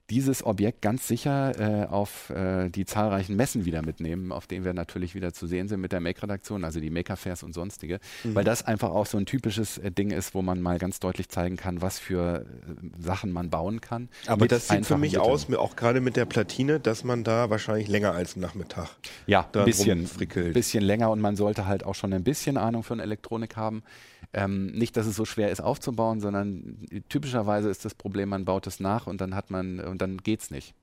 [0.10, 4.74] dieses Objekt ganz sicher äh, auf äh, die zahlreichen Messen wieder mitnehmen, auf denen wir
[4.74, 8.36] natürlich wieder zu sehen sind mit der Make-Redaktion, also die Maker-Fairs und sonstige, Mhm.
[8.36, 11.30] weil das einfach auch so ein typisches äh, Ding ist, wo man mal ganz deutlich
[11.30, 14.10] zeigen kann, was für äh, Sachen man bauen kann.
[14.28, 15.32] Aber das sieht für mich Mitteln.
[15.32, 18.90] aus, auch gerade mit der Platine, dass man da wahrscheinlich länger als einen Nachmittag.
[19.26, 20.54] Ja, ein bisschen, rumfrickelt.
[20.54, 23.84] bisschen länger und man sollte halt auch schon ein bisschen Ahnung von Elektronik haben.
[24.36, 28.66] Ähm, nicht, dass es so schwer ist aufzubauen, sondern typischerweise ist das Problem, man baut
[28.66, 30.74] es nach und dann hat man und dann geht's nicht.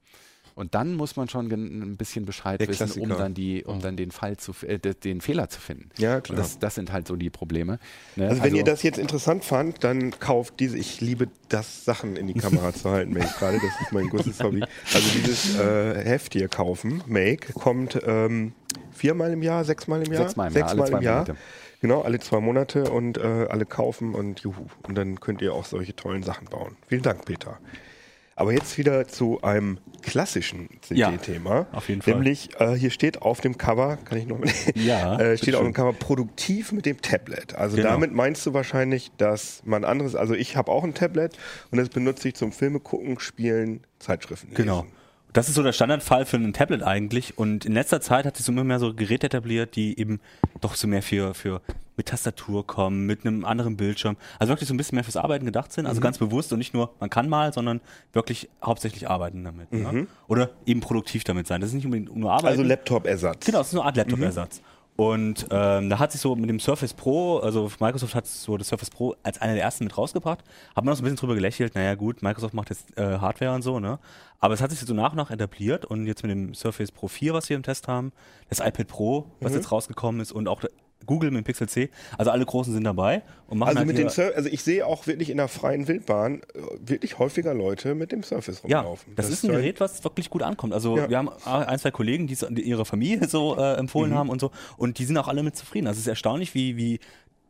[0.56, 3.16] Und dann muss man schon ein bisschen Bescheid Der wissen, um Klassiker.
[3.16, 5.88] dann die, um dann den Fall zu, äh, de- den Fehler zu finden.
[5.96, 6.38] Ja, Und klar.
[6.38, 7.78] das, das sind halt so die Probleme.
[8.16, 8.28] ne?
[8.28, 12.26] Also wenn ihr das jetzt interessant fand, dann kauft diese, ich liebe das, Sachen in
[12.26, 14.62] die Kamera zu halten, Make gerade, das ist mein großes Hobby.
[14.92, 18.52] Also dieses äh, Heft hier kaufen, Make, kommt ähm,
[18.92, 20.24] viermal im Jahr, sechsmal im Jahr?
[20.24, 21.36] Sechsmal im Jahr, alle zwei Monate.
[21.80, 24.66] Genau, alle zwei Monate und äh, alle kaufen und juhu.
[24.82, 26.76] Und dann könnt ihr auch solche tollen Sachen bauen.
[26.88, 27.58] Vielen Dank, Peter.
[28.40, 31.66] Aber jetzt wieder zu einem klassischen Ja, CD-Thema.
[31.72, 32.14] auf jeden Fall.
[32.14, 34.38] Nämlich, äh, hier steht auf dem Cover, kann ich noch
[34.74, 35.74] Ja, äh, steht auf dem.
[35.74, 37.54] Cover produktiv mit dem Tablet.
[37.54, 37.90] Also Genau.
[37.90, 41.36] damit meinst du wahrscheinlich, dass man anderes, also ich habe auch ein Tablet
[41.70, 44.62] und das benutze ich zum Filme gucken, spielen, Zeitschriften lesen.
[44.62, 44.86] Genau.
[45.32, 47.38] Das ist so der Standardfall für ein Tablet eigentlich.
[47.38, 50.20] Und in letzter Zeit hat sich so immer mehr so Geräte etabliert, die eben
[50.60, 51.60] doch so mehr für, für
[51.96, 54.16] mit Tastatur kommen, mit einem anderen Bildschirm.
[54.38, 55.84] Also wirklich so ein bisschen mehr fürs Arbeiten gedacht sind.
[55.84, 55.90] Mhm.
[55.90, 57.80] Also ganz bewusst und nicht nur, man kann mal, sondern
[58.12, 59.70] wirklich hauptsächlich arbeiten damit.
[59.70, 59.82] Mhm.
[59.82, 60.06] Ne?
[60.26, 61.60] Oder eben produktiv damit sein.
[61.60, 62.46] Das ist nicht unbedingt nur Arbeiten.
[62.46, 63.44] Also Laptop-Ersatz.
[63.44, 64.62] Genau, es ist eine Art Laptop-Ersatz.
[65.00, 68.68] Und ähm, da hat sich so mit dem Surface Pro, also Microsoft hat so das
[68.68, 70.44] Surface Pro als einer der ersten mit rausgebracht,
[70.76, 73.54] hat man auch so ein bisschen drüber gelächelt, naja gut, Microsoft macht jetzt äh, Hardware
[73.54, 73.98] und so, ne?
[74.40, 77.08] Aber es hat sich so nach und nach etabliert und jetzt mit dem Surface Pro
[77.08, 78.12] 4, was wir im Test haben,
[78.50, 80.62] das iPad Pro, was jetzt rausgekommen ist und auch
[81.06, 83.98] Google mit dem Pixel C, also alle Großen sind dabei und machen Also halt mit
[83.98, 87.94] den Sur also ich sehe auch wirklich in der freien Wildbahn äh, wirklich häufiger Leute
[87.94, 89.14] mit dem Surface Ja, rumlaufen.
[89.16, 90.72] das, ist ein Gerät, was wirklich gut ankommt.
[90.72, 91.08] Also Ja.
[91.10, 93.78] wir haben ein, zwei Kollegen, die ihre Familie so äh, Mhm.
[93.80, 95.86] empfohlen haben und so, und die sind auch alle mit zufrieden.
[95.86, 97.00] Also es ist erstaunlich, wie, wie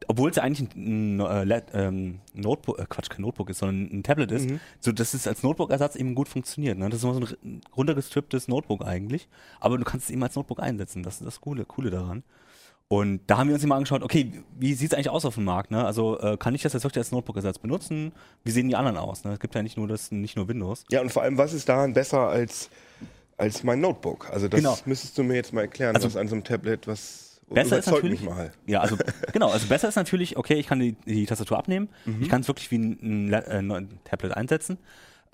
[0.08, 3.98] obwohl es ja eigentlich ein, ein äh, ähm, Notebook, äh, Quatsch, kein Notebook ist, sondern
[3.98, 4.60] ein Tablet ist, Mhm.
[4.80, 6.78] so dass es als Notebook-Ersatz eben gut funktioniert.
[6.78, 6.88] Ne?
[6.88, 9.28] Das ist immer so ein runtergestripptes Notebook eigentlich,
[9.60, 11.02] aber du kannst es eben als Notebook einsetzen.
[11.02, 12.22] Das ist das Coole, Coole daran.
[12.92, 15.44] Und da haben wir uns immer angeschaut, okay, wie sieht es eigentlich aus auf dem
[15.44, 15.70] Markt?
[15.70, 15.84] Ne?
[15.86, 18.10] Also äh, kann ich das jetzt wirklich als Notebook-Ersatz benutzen?
[18.42, 19.22] Wie sehen die anderen aus?
[19.22, 19.32] Ne?
[19.34, 20.82] Es gibt ja nicht nur das, nicht nur Windows.
[20.90, 22.68] Ja, und vor allem, was ist daran besser als,
[23.36, 24.28] als mein Notebook?
[24.32, 24.76] Also das Genau.
[24.86, 27.86] müsstest du mir jetzt mal erklären, Also was an so einem Tablet, was Besser ist
[27.86, 28.50] natürlich, mich mal.
[28.66, 28.96] ja, also
[29.32, 32.22] genau, also besser ist natürlich, okay, ich kann die, die Tastatur abnehmen, Mhm.
[32.22, 34.78] ich kann es wirklich wie ein, ein, äh, ein Tablet einsetzen.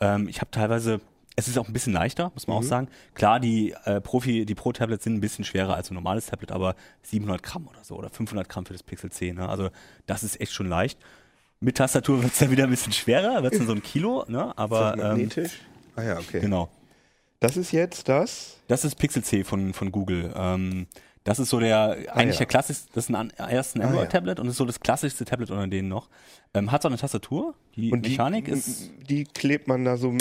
[0.00, 1.00] Ähm, ich habe teilweise,
[1.36, 2.54] es ist auch ein bisschen leichter, muss Mhm.
[2.54, 2.88] man auch sagen.
[3.14, 6.74] Klar, die äh, Profi, die Pro-Tablets sind ein bisschen schwerer als ein normales Tablet, aber
[7.02, 9.48] 700 Gramm oder so oder 500 Gramm für das Pixel 10, ne?
[9.48, 9.68] also
[10.06, 10.98] das ist echt schon leicht.
[11.60, 14.24] Mit Tastatur wird es dann wieder ein bisschen schwerer, wird es dann so ein Kilo,
[14.28, 14.52] ne?
[14.58, 15.52] aber ist das ähm, magnetisch?
[15.96, 16.40] ah ja, okay.
[16.40, 16.68] genau.
[17.40, 18.56] Das ist jetzt das.
[18.66, 20.32] Das ist Pixel C von, von Google.
[20.34, 20.86] Ähm,
[21.24, 22.32] das ist so der, eigentlich Ah, ja.
[22.38, 23.86] der klassischste, das ist ein ersten ja.
[23.88, 26.08] Android-Tablet und ist so das klassischste Tablet unter denen noch.
[26.54, 30.14] Ähm, hat so eine Tastatur, die Und die, Mechanik ist, Die klebt man da so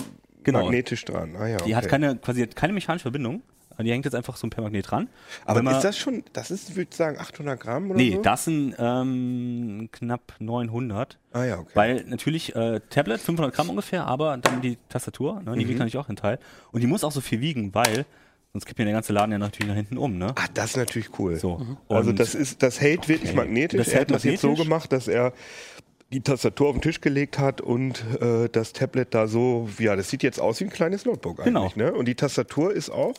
[0.46, 0.62] Genau.
[0.64, 1.36] magnetisch dran.
[1.38, 1.92] Ah ja, die hat okay.
[1.92, 3.42] keine, quasi hat keine mechanische Verbindung.
[3.78, 5.10] Die hängt jetzt einfach so per Magnet dran.
[5.44, 8.22] Aber man- ist das schon, das ist, würde ich sagen, 800 Gramm oder Nee, so?
[8.22, 11.18] das sind ähm, knapp 900.
[11.34, 11.72] Ah ja, okay.
[11.74, 15.60] Weil natürlich äh, Tablet 500 Gramm ungefähr, aber dann die Tastatur, ne, Mhm.
[15.60, 16.40] die wiegt natürlich auch ein Teil.
[16.72, 18.06] Und die muss auch so viel wiegen, weil
[18.54, 20.18] sonst kippt mir der ganze Laden ja natürlich nach hinten um.
[20.18, 20.28] Ne?
[20.38, 21.36] Ah, das ist natürlich cool.
[21.36, 21.60] So.
[21.90, 23.38] Also Und- das ist, das hält wirklich Okay.
[23.42, 23.78] magnetisch.
[23.78, 24.70] Das er hält hat das jetzt so magnetisch.
[24.70, 25.34] gemacht, dass er
[26.12, 30.10] die Tastatur auf den Tisch gelegt hat und äh, das Tablet da so, ja, das
[30.10, 31.62] sieht jetzt aus wie ein kleines Notebook Genau.
[31.64, 31.94] eigentlich, ne?
[31.94, 33.14] Und die Tastatur ist auch,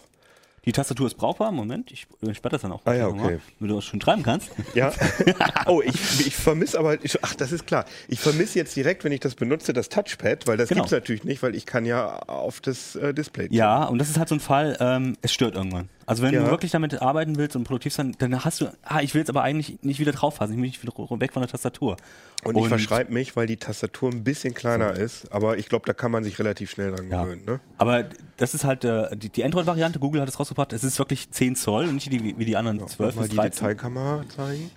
[0.64, 1.52] Die Tastatur ist brauchbar.
[1.52, 3.38] Moment, ich, ich sperre das dann auch Ah ja, okay.
[3.60, 4.50] Wenn du das schon schreiben kannst.
[4.74, 4.92] ja.
[5.66, 7.84] oh, ich, ich vermisse aber, ich, ach, das ist klar.
[8.08, 10.80] Ich vermisse jetzt direkt, wenn ich das benutze, das Touchpad, weil das Genau.
[10.82, 13.46] gibt's natürlich nicht, weil ich kann ja auf das äh, Display.
[13.52, 15.88] Ja, und das ist halt so ein Fall, ähm, es stört irgendwann.
[16.08, 16.44] Also wenn Ja.
[16.44, 19.28] du wirklich damit arbeiten willst und produktiv sein, dann hast du, ah, ich will jetzt
[19.28, 21.96] aber eigentlich nicht wieder drauf fassen, ich will nicht wieder weg von der Tastatur.
[22.44, 25.92] Und ich verschreibe mich, weil die Tastatur ein bisschen kleiner ist, aber ich glaube, da
[25.92, 27.24] kann man sich relativ schnell dran Ja.
[27.24, 27.44] gewöhnen.
[27.44, 27.60] Ne?
[27.78, 28.04] Aber
[28.36, 31.56] das ist halt äh, die, die Android-Variante, Google hat es rausgebracht, es ist wirklich 10
[31.56, 33.50] Zoll und nicht die, wie die anderen 12 mal bis die 13.
[33.50, 34.70] Detailkamera zeigen.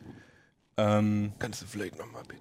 [0.78, 2.40] Ähm, Kannst du vielleicht nochmal, genau.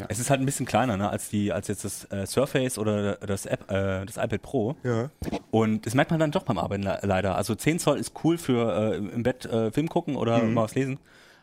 [0.00, 0.06] Ja.
[0.08, 3.16] Es ist halt ein bisschen kleiner, ne, als die, als jetzt das äh, Surface oder
[3.16, 4.76] das App, äh, das iPad Pro.
[4.82, 5.10] Ja.
[5.50, 7.36] Und das merkt man dann doch beim Arbeiten le- leider.
[7.36, 10.54] Also 10 Zoll ist cool für äh, im Bett äh, Film gucken oder Mhm.
[10.54, 10.98] mal was lesen.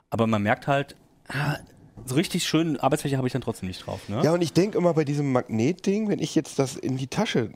[0.10, 0.96] Aber man merkt halt,
[1.30, 1.58] ah,
[2.06, 4.08] so richtig schön Arbeitsfläche habe ich dann trotzdem nicht drauf.
[4.10, 4.22] Ne?
[4.24, 7.50] Ja, und ich denke immer bei diesem Magnetding, wenn ich jetzt das in die Tasche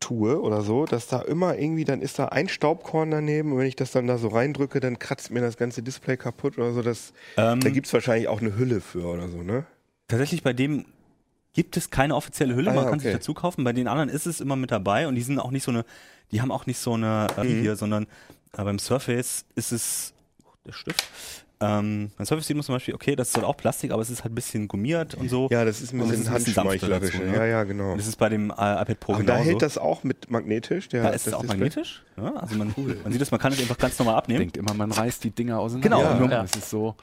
[0.00, 3.66] tue oder so, dass da immer irgendwie, dann ist da ein Staubkorn daneben und wenn
[3.66, 6.82] ich das dann da so reindrücke, dann kratzt mir das ganze Display kaputt oder so.
[6.82, 9.64] Das, Ähm, da gibt es wahrscheinlich auch eine Hülle für oder so, ne?
[10.08, 10.84] Tatsächlich bei dem
[11.52, 13.16] gibt es keine offizielle Hülle, Ah, man ja, kann sich okay.
[13.18, 13.64] dazu kaufen.
[13.64, 15.84] Bei den anderen ist es immer mit dabei und die sind auch nicht so eine,
[16.32, 17.60] die haben auch nicht so eine äh, Mhm.
[17.62, 18.04] hier, sondern
[18.56, 20.12] äh, beim Surface ist es
[20.44, 21.04] oh, der Stift.
[21.58, 24.10] Ähm, beim Surface sieht man zum Beispiel, okay, das ist halt auch Plastik, aber es
[24.10, 25.48] ist halt ein bisschen gummiert und so.
[25.50, 27.12] Ja, das ist ein bisschen ist ein bisschen sanfter handschmeichlerisch.
[27.12, 27.34] dazu, ne?
[27.34, 27.92] Ja, ja, genau.
[27.92, 29.50] Und das ist bei dem äh, iPad Pro Und da genauso.
[29.50, 30.90] hält das auch mit magnetisch?
[30.90, 31.56] Der, da ist es das auch Display?
[31.58, 32.02] magnetisch.
[32.18, 34.40] Ja, also man, man sieht das, man kann es einfach ganz normal abnehmen.
[34.40, 35.88] Denkt immer, man reißt die Dinger auseinander.
[35.88, 36.42] Genau, Ja, ja.
[36.42, 36.94] Das ist so.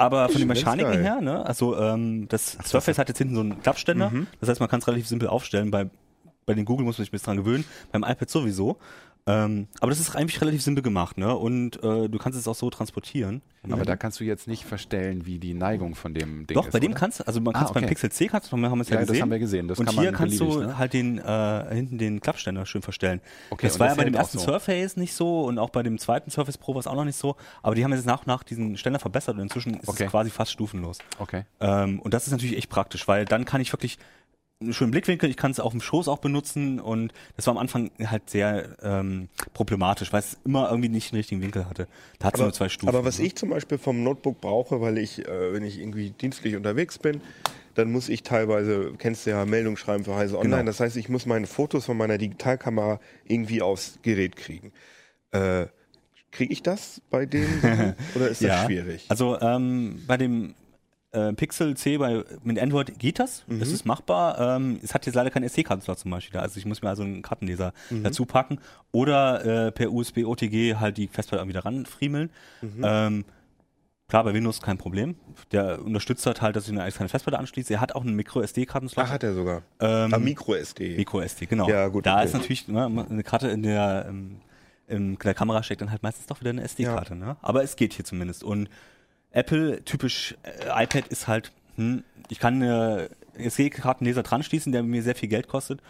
[0.00, 3.62] Aber von den Mechaniken her, ne, also ähm, das Surface hat jetzt hinten so einen
[3.62, 4.10] Klappständer.
[4.10, 4.26] Mhm.
[4.40, 5.70] Das heißt, man kann es relativ simpel aufstellen.
[5.70, 5.90] Bei,
[6.46, 8.78] bei den Google muss man sich ein bisschen dran gewöhnen, beim iPad sowieso.
[9.26, 11.36] Ähm, aber das ist eigentlich relativ simpel gemacht, ne?
[11.36, 13.42] Und äh, du kannst es auch so transportieren.
[13.70, 16.72] Aber da kannst du jetzt nicht verstellen, wie die Neigung von dem Ding Doch, ist.
[16.72, 17.00] bei dem oder?
[17.00, 17.90] kannst du, also man Ah, kann es beim okay.
[17.90, 19.22] Pixel C, kannst du, wir haben es ja, Ja, das gesehen.
[19.22, 19.68] haben wir gesehen.
[19.68, 20.78] Das und kann hier man kannst du ne?
[20.78, 23.20] halt den äh, hinten den Klappständer schön verstellen.
[23.50, 24.44] Okay, das war das ja bei dem ersten so.
[24.46, 27.16] Surface nicht so und auch bei dem zweiten Surface Pro war es auch noch nicht
[27.18, 27.36] so.
[27.62, 30.04] Aber die haben jetzt nach und nach diesen Ständer verbessert und inzwischen ist Okay.
[30.04, 30.96] es quasi fast stufenlos.
[31.18, 31.44] Okay.
[31.60, 33.98] Ähm, und das ist natürlich echt praktisch, weil dann kann ich wirklich
[34.62, 37.58] einen schönen Blickwinkel, ich kann es auf dem Schoß auch benutzen und das war am
[37.58, 41.88] Anfang halt sehr ähm, problematisch, weil es immer irgendwie nicht den richtigen Winkel hatte.
[42.18, 42.90] Da hat es nur zwei Stufen.
[42.94, 46.56] aber was ich zum Beispiel vom Notebook brauche, weil ich, äh, wenn ich irgendwie dienstlich
[46.56, 47.22] unterwegs bin,
[47.74, 50.56] dann muss ich teilweise, kennst du ja, Meldung schreiben für Heise Online.
[50.56, 50.66] Genau.
[50.66, 54.72] Das heißt, ich muss meine Fotos von meiner Digitalkamera irgendwie aufs Gerät kriegen.
[55.30, 55.66] Äh,
[56.32, 57.60] Kriege ich das bei denen
[58.14, 58.64] oder ist das Ja.
[58.66, 59.06] schwierig?
[59.08, 60.54] Also ähm, bei dem
[61.12, 63.58] äh, Pixel C bei, mit Android geht das, Mhm.
[63.60, 64.56] das ist machbar.
[64.56, 67.02] Ähm, es hat jetzt leider keinen SD-Kartenslot zum Beispiel da, also ich muss mir also
[67.02, 68.04] einen Kartenleser Mhm.
[68.04, 68.58] dazu packen
[68.92, 72.30] oder äh, per USB OTG halt die Festplatte wieder ranfriemeln.
[72.62, 72.80] Mhm.
[72.84, 73.24] Ähm,
[74.08, 75.16] klar, bei Windows kein Problem.
[75.52, 77.72] Der unterstützt halt, halt dass ich eine externe Festplatte anschließe.
[77.74, 79.04] Er hat auch einen Micro-SD-Kartenslot.
[79.04, 79.62] Ach, hat er sogar.
[79.80, 80.96] ähm, ah, Micro SD.
[80.96, 81.68] Micro SD, genau.
[81.68, 82.24] Ja, gut, da okay.
[82.26, 84.40] ist natürlich ne, eine Karte in der, ähm,
[84.86, 87.14] in der Kamera steckt dann halt meistens doch wieder eine SD-Karte.
[87.14, 87.36] Ne?
[87.42, 88.42] Aber es geht hier zumindest.
[88.44, 88.68] Und
[89.32, 95.02] Apple, typisch äh, iPad ist halt, hm, ich kann einen SD-Kartenleser dran schließen, der mir
[95.02, 95.80] sehr viel Geld kostet.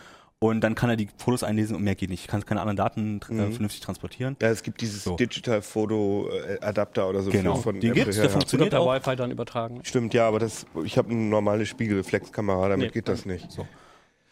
[0.43, 2.23] Und dann kann er die Fotos einlesen und mehr geht nicht.
[2.23, 3.53] Ich kann keine anderen Daten äh, Mhm.
[3.53, 4.37] vernünftig transportieren.
[4.41, 5.17] Ja, es gibt dieses So.
[5.17, 7.57] Digital Photo äh, Adapter oder so Genau.
[7.57, 8.05] für- von Den Apple.
[8.05, 8.35] gibt's, ja, der ja.
[8.37, 8.95] Oder funktioniert per auch.
[8.95, 9.81] Wi-Fi dann übertragen.
[9.85, 12.93] Stimmt, ja, aber das, ich habe eine normale Spiegelreflexkamera, damit Nee.
[12.93, 13.51] geht das nicht.
[13.53, 13.67] So.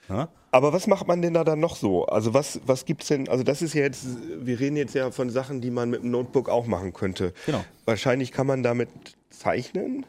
[0.08, 0.28] Ja?
[0.50, 2.06] Aber was macht man denn da dann noch so?
[2.06, 4.06] Also was, was gibt's denn, also das ist ja jetzt,
[4.40, 7.34] wir reden jetzt ja von Sachen, die man mit dem Notebook auch machen könnte.
[7.46, 7.64] Genau.
[7.84, 8.88] Wahrscheinlich kann man damit
[9.30, 10.06] zeichnen.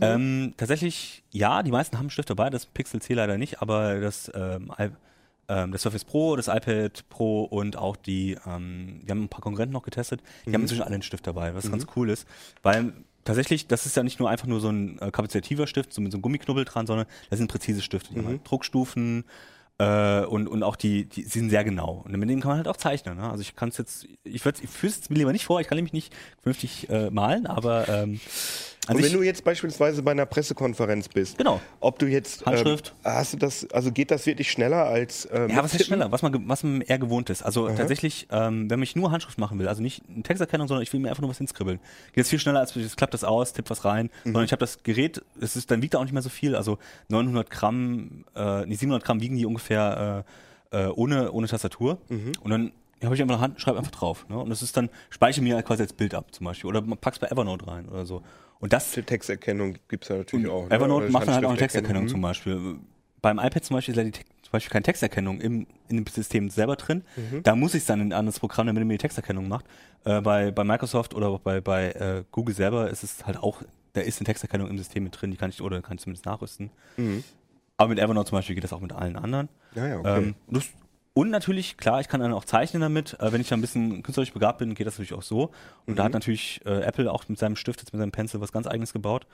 [0.00, 4.00] Ähm, tatsächlich, ja, die meisten haben einen Stift dabei, das Pixel C leider nicht, aber
[4.00, 4.72] das, ähm,
[5.48, 9.42] ähm, das Surface Pro, das iPad Pro und auch die, ähm, wir haben ein paar
[9.42, 12.26] Konkurrenten noch getestet, die haben inzwischen alle einen Stift dabei, was ganz cool ist,
[12.62, 12.92] weil
[13.24, 16.12] tatsächlich, das ist ja nicht nur einfach nur so ein äh, kapazitativer Stift, so mit
[16.12, 19.24] so einem Gummiknubbel dran, sondern das sind präzise Stifte, die haben halt Druckstufen,
[19.80, 22.02] äh, und, und auch die, die, sind sehr genau.
[22.04, 23.16] Und mit denen kann man halt auch zeichnen.
[23.16, 23.30] Ne?
[23.30, 25.94] Also ich kann es jetzt, ich würde es mir lieber nicht vor, ich kann nämlich
[25.94, 28.20] nicht vernünftig äh, malen, aber ähm,
[28.90, 31.60] an Und wenn du jetzt beispielsweise bei einer Pressekonferenz bist, genau.
[31.80, 32.94] ob du jetzt Handschrift.
[33.04, 35.86] Ähm, hast du das, also geht das wirklich schneller als ähm, Ja, was Tippen?
[35.86, 36.10] schneller?
[36.12, 37.42] Was man, was man eher gewohnt ist.
[37.42, 40.92] Also tatsächlich, ähm, wenn ich nur Handschrift machen will, also nicht eine Texterkennung, sondern ich
[40.92, 41.78] will mir einfach nur was hinskribbeln,
[42.12, 44.10] geht es viel schneller, als es klappt das aus, tipp was rein, Mhm.
[44.30, 46.56] sondern ich habe das Gerät, es ist, dann wiegt er auch nicht mehr so viel,
[46.56, 50.24] also 900 Gramm, äh, nee, 700 Gramm wiegen die ungefähr
[50.72, 52.32] äh, äh, ohne, ohne Tastatur Mhm.
[52.42, 52.72] und dann
[53.02, 54.26] habe ich einfach eine Hand, schreibe einfach drauf.
[54.28, 54.38] Ne?
[54.38, 57.28] Und das ist dann, speichere mir quasi als Bild ab zum Beispiel oder pack's bei
[57.28, 58.22] Evernote rein oder so.
[58.60, 60.68] Und das Die Texterkennung gibt es ja natürlich auch.
[60.68, 60.74] ne?
[60.74, 61.58] Evernote macht dann halt auch eine.
[61.58, 62.76] Texterkennung zum Beispiel.
[63.22, 66.48] Beim iPad zum Beispiel ist ja die, zum Beispiel keine Texterkennung im, in dem System
[66.50, 67.02] selber drin.
[67.16, 67.42] Mhm.
[67.42, 69.66] Da muss ich dann in ein anderes Programm, damit er mir die Texterkennung macht.
[70.04, 74.00] Äh, bei, bei Microsoft oder bei, bei äh, Google selber ist es halt auch, da
[74.02, 76.70] ist eine Texterkennung im System mit drin, die kann ich oder kann ich zumindest nachrüsten.
[76.96, 77.24] Mhm.
[77.76, 79.48] Aber mit Evernote zum Beispiel geht das auch mit allen anderen.
[79.74, 80.18] Ja, ja, okay.
[80.18, 80.68] Ähm, das,
[81.12, 83.16] und natürlich, klar, ich kann dann auch zeichnen damit.
[83.20, 85.50] Äh, wenn ich da ein bisschen künstlerisch begabt bin, geht das natürlich auch so.
[85.86, 85.96] Und Mhm.
[85.96, 88.66] da hat natürlich äh, Apple auch mit seinem Stift, jetzt mit seinem Pencil, was ganz
[88.66, 89.26] eigenes gebaut.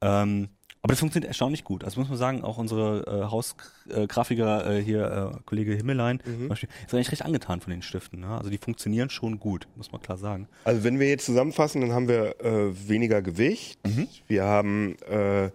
[0.00, 0.48] Ähm,
[0.82, 1.84] aber das funktioniert erstaunlich gut.
[1.84, 6.38] Also muss man sagen, auch unsere äh, Hausgrafiker äh, hier, äh, Kollege Himmelein Mhm.
[6.38, 8.20] zum Beispiel, ist eigentlich recht angetan von den Stiften.
[8.20, 8.28] Ne?
[8.28, 10.48] Also die funktionieren schon gut, muss man klar sagen.
[10.64, 13.78] Also wenn wir jetzt zusammenfassen, dann haben wir äh, weniger Gewicht.
[13.86, 14.08] Mhm.
[14.26, 15.50] Wir haben äh,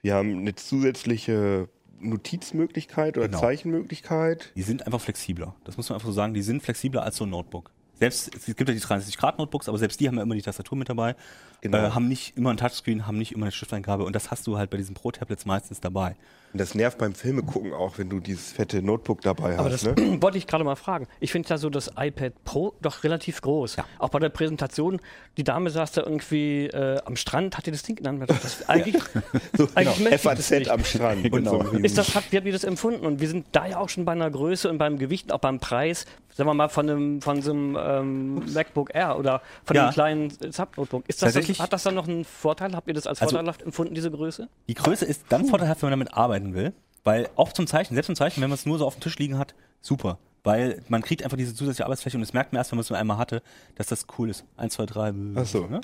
[0.00, 1.68] wir haben eine zusätzliche
[2.02, 3.40] Notizmöglichkeit oder Genau.
[3.40, 4.52] Zeichenmöglichkeit.
[4.56, 5.54] Die sind einfach flexibler.
[5.64, 6.34] Das muss man einfach so sagen.
[6.34, 7.70] Die sind flexibler als so ein Notebook.
[7.98, 10.88] Selbst, es gibt ja die 63-Grad-Notebooks, aber selbst die haben ja immer die Tastatur mit
[10.88, 11.14] dabei,
[11.62, 11.78] Genau.
[11.78, 14.58] äh, haben nicht immer ein Touchscreen, haben nicht immer eine Stifteingabe und das hast du
[14.58, 16.16] halt bei diesen Pro-Tablets meistens dabei.
[16.52, 19.86] Und das nervt beim Filme gucken auch, wenn du dieses fette Notebook dabei Aber hast.
[19.86, 20.18] das ne?
[20.20, 21.06] wollte ich gerade mal fragen.
[21.20, 23.76] Ich finde ja so das iPad Pro doch relativ groß.
[23.76, 23.86] Ja.
[23.98, 25.00] Auch bei der Präsentation,
[25.38, 28.24] die Dame saß da irgendwie äh, am Strand, hat die das Ding genannt.
[28.28, 28.96] Das, eigentlich
[29.56, 30.70] So, eigentlich möchte ich das FAZ nicht.
[30.70, 31.24] am Strand.
[31.24, 31.62] und Genau.
[31.64, 31.70] so.
[31.78, 33.06] ist das, hat, wie habt ihr das empfunden?
[33.06, 35.38] Und wir sind da ja auch schon bei einer Größe und beim Gewicht, und auch
[35.40, 39.74] beim Preis, sagen wir mal, von, einem, von so einem ähm, MacBook Air oder von
[39.76, 39.84] Ja.
[39.84, 41.04] einem kleinen Sub-Notebook.
[41.08, 42.74] Ist das, Tatsächlich- das, hat das dann noch einen Vorteil?
[42.74, 44.48] Habt ihr das als Also- vorteilhaft empfunden, diese Größe?
[44.68, 46.72] Die Größe ist dann vorteilhaft, wenn man damit arbeiten will,
[47.04, 49.18] weil auch zum Zeichnen, selbst zum Zeichnen, wenn man es nur so auf dem Tisch
[49.18, 50.18] liegen hat, super.
[50.44, 52.90] Weil man kriegt einfach diese zusätzliche Arbeitsfläche und das merkt man erst, wenn man es
[52.90, 53.42] nur einmal hatte,
[53.76, 54.44] dass das cool ist.
[54.56, 55.12] Eins, zwei, drei.
[55.36, 55.66] Ach so.
[55.68, 55.80] Ne?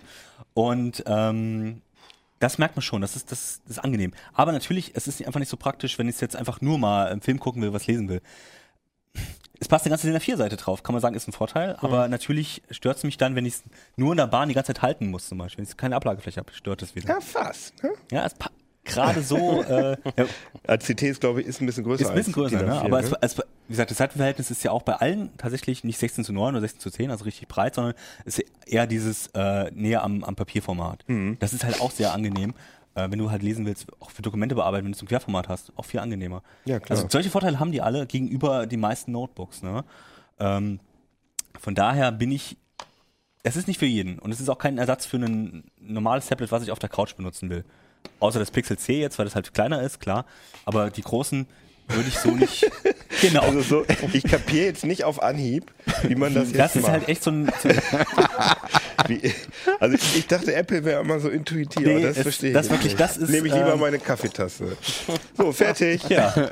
[0.54, 1.80] Und ähm,
[2.40, 4.12] das merkt man schon, das ist, das, das ist angenehm.
[4.32, 7.20] Aber natürlich, es ist einfach nicht so praktisch, wenn ich jetzt einfach nur mal einen
[7.20, 8.20] Film gucken will, was lesen will.
[9.60, 11.76] Es passt eine ganze DIN A4-Seite drauf, kann man sagen, ist ein Vorteil.
[11.80, 13.62] Aber natürlich stört es mich dann, wenn ich es
[13.96, 15.64] nur in der Bahn die ganze Zeit halten muss, zum Beispiel.
[15.64, 17.08] Wenn ich keine Ablagefläche habe, stört es wieder.
[17.08, 17.82] Ja, fast.
[17.82, 17.90] Ne?
[18.12, 18.50] Ja, es pa-
[18.84, 19.62] gerade so.
[19.64, 20.26] äh, ja,
[20.66, 22.02] ACT ist, glaube ich, ist ein bisschen größer.
[22.02, 22.72] ist ein bisschen als größer, ne?
[22.72, 23.08] A4, aber ne?
[23.20, 26.32] es, es, wie gesagt, das Seitenverhältnis ist ja auch bei allen tatsächlich nicht 16 zu
[26.32, 27.94] 9 oder 16 zu 10, also richtig breit, sondern
[28.24, 31.04] es ist eher dieses äh, näher am, am Papierformat.
[31.08, 31.36] Mhm.
[31.40, 32.54] Das ist halt auch sehr angenehm,
[32.98, 35.48] äh, wenn du halt lesen willst, auch für Dokumente bearbeiten, wenn du es im Querformat
[35.48, 36.42] hast, auch viel angenehmer.
[36.64, 36.98] Ja, klar.
[36.98, 39.62] Also solche Vorteile haben die alle gegenüber den meisten Notebooks.
[39.62, 39.84] Ne?
[40.38, 40.80] Ähm,
[41.60, 42.56] von daher bin ich
[43.44, 46.50] es ist nicht für jeden und es ist auch kein Ersatz für ein normales Tablet,
[46.50, 47.64] was ich auf der Couch benutzen will.
[48.20, 50.26] Außer das Pixel C jetzt, weil das halt kleiner ist, klar.
[50.64, 51.46] Aber die großen
[51.88, 52.70] würde ich so nicht.
[53.22, 53.42] genau.
[53.42, 55.70] Also so, ich kapiere jetzt nicht auf Anhieb,
[56.02, 56.92] wie man das jetzt das ist macht.
[56.92, 57.50] halt echt so ein.
[57.62, 57.68] So
[59.14, 59.32] Wie,
[59.78, 62.54] also ich, ich dachte, Apple wäre immer so intuitiv, Nee, aber das es- verstehe ich
[62.54, 63.00] das jetzt wirklich, nicht.
[63.00, 64.76] das ist, Nehme ich lieber ähm, meine Kaffeetasse.
[65.36, 66.02] So, fertig.
[66.08, 66.34] ja.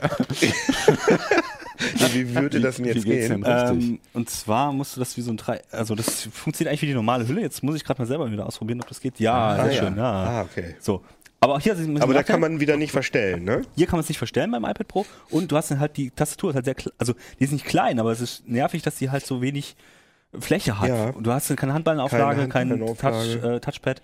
[2.01, 3.43] Nee, wie würde das denn wie jetzt geht's gehen?
[3.43, 3.53] denn?
[3.53, 3.89] Richtig.
[3.91, 5.61] ähm, und zwar musst du das wie so ein drei.
[5.71, 7.43] Also das funktioniert eigentlich wie die normale Hülle.
[7.43, 9.21] Jetzt muss ich gerade mal selber wieder ausprobieren, ob das geht.
[9.21, 9.83] Ja, Ah, sehr ja.
[9.83, 9.97] schön.
[9.97, 10.05] Ja.
[10.25, 10.75] Ah, okay.
[10.81, 11.03] So.
[11.41, 13.63] Aber hier, Sie müssen Aber da kann man wieder nicht verstellen, ne?
[13.77, 16.11] Hier kann man es nicht verstellen beim iPad Pro und du hast dann halt die
[16.11, 19.11] Tastatur ist halt sehr also die ist nicht klein, aber es ist nervig, dass die
[19.11, 19.77] halt so wenig
[20.39, 20.89] Fläche hat.
[20.89, 21.11] Ja.
[21.11, 23.41] Und Du hast keine Handballenauflage, Keine kein Handballenauflage.
[23.41, 24.03] Touch, äh, Touchpad.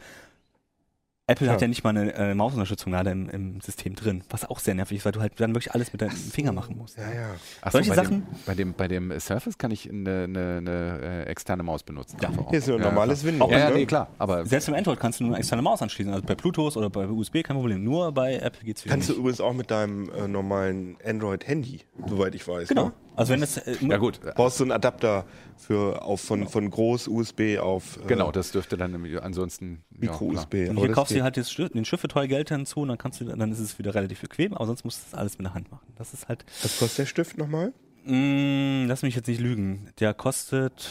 [1.33, 1.53] Apple Ja.
[1.55, 4.75] hat ja nicht mal eine äh, Mausunterstützung leider im, im System drin, was auch sehr
[4.75, 6.97] nervig ist, weil du halt dann wirklich alles mit deinem Finger machen musst.
[6.99, 7.27] Ja, ja.
[7.61, 10.57] Ach so, solche bei Sachen- Dem, bei, dem, bei dem Surface kann ich eine, eine,
[10.59, 12.17] eine äh, externe Maus benutzen.
[12.23, 12.31] Ja.
[12.51, 13.25] Hier ist nur ein Ja, normales.
[13.25, 13.51] Windows.
[13.51, 13.77] Ja, ja, ne?
[13.77, 14.09] nee, klar.
[14.19, 16.91] Aber Selbst im Android kannst du nur eine externe Maus anschließen, also bei Bluetooth oder
[16.91, 17.83] bei USB kein Problem.
[17.85, 19.21] Nur bei Apple geht's wieder Kannst du nicht.
[19.21, 22.69] übrigens auch mit deinem äh, normalen Android-Handy, soweit ich weiß.
[22.69, 22.87] Genau.
[22.87, 22.93] Ne?
[23.15, 24.21] Also wenn das äh, ja gut.
[24.35, 28.77] Brauchst du einen Adapter für auf von, von groß USB auf äh, Genau, das dürfte
[28.77, 30.43] dann im- ansonsten ja, Micro klar.
[30.45, 30.69] USB.
[30.71, 33.21] Und hier kaufst du halt das, den Stift für teuer Geld hinzu und dann kannst
[33.21, 35.55] du, dann ist es wieder relativ bequem, aber sonst musst du das alles mit der
[35.55, 35.87] Hand machen.
[35.97, 37.73] Das ist halt, Was kostet der Stift nochmal?
[38.05, 39.91] mm, lass mich jetzt nicht lügen.
[40.01, 40.91] Der kostet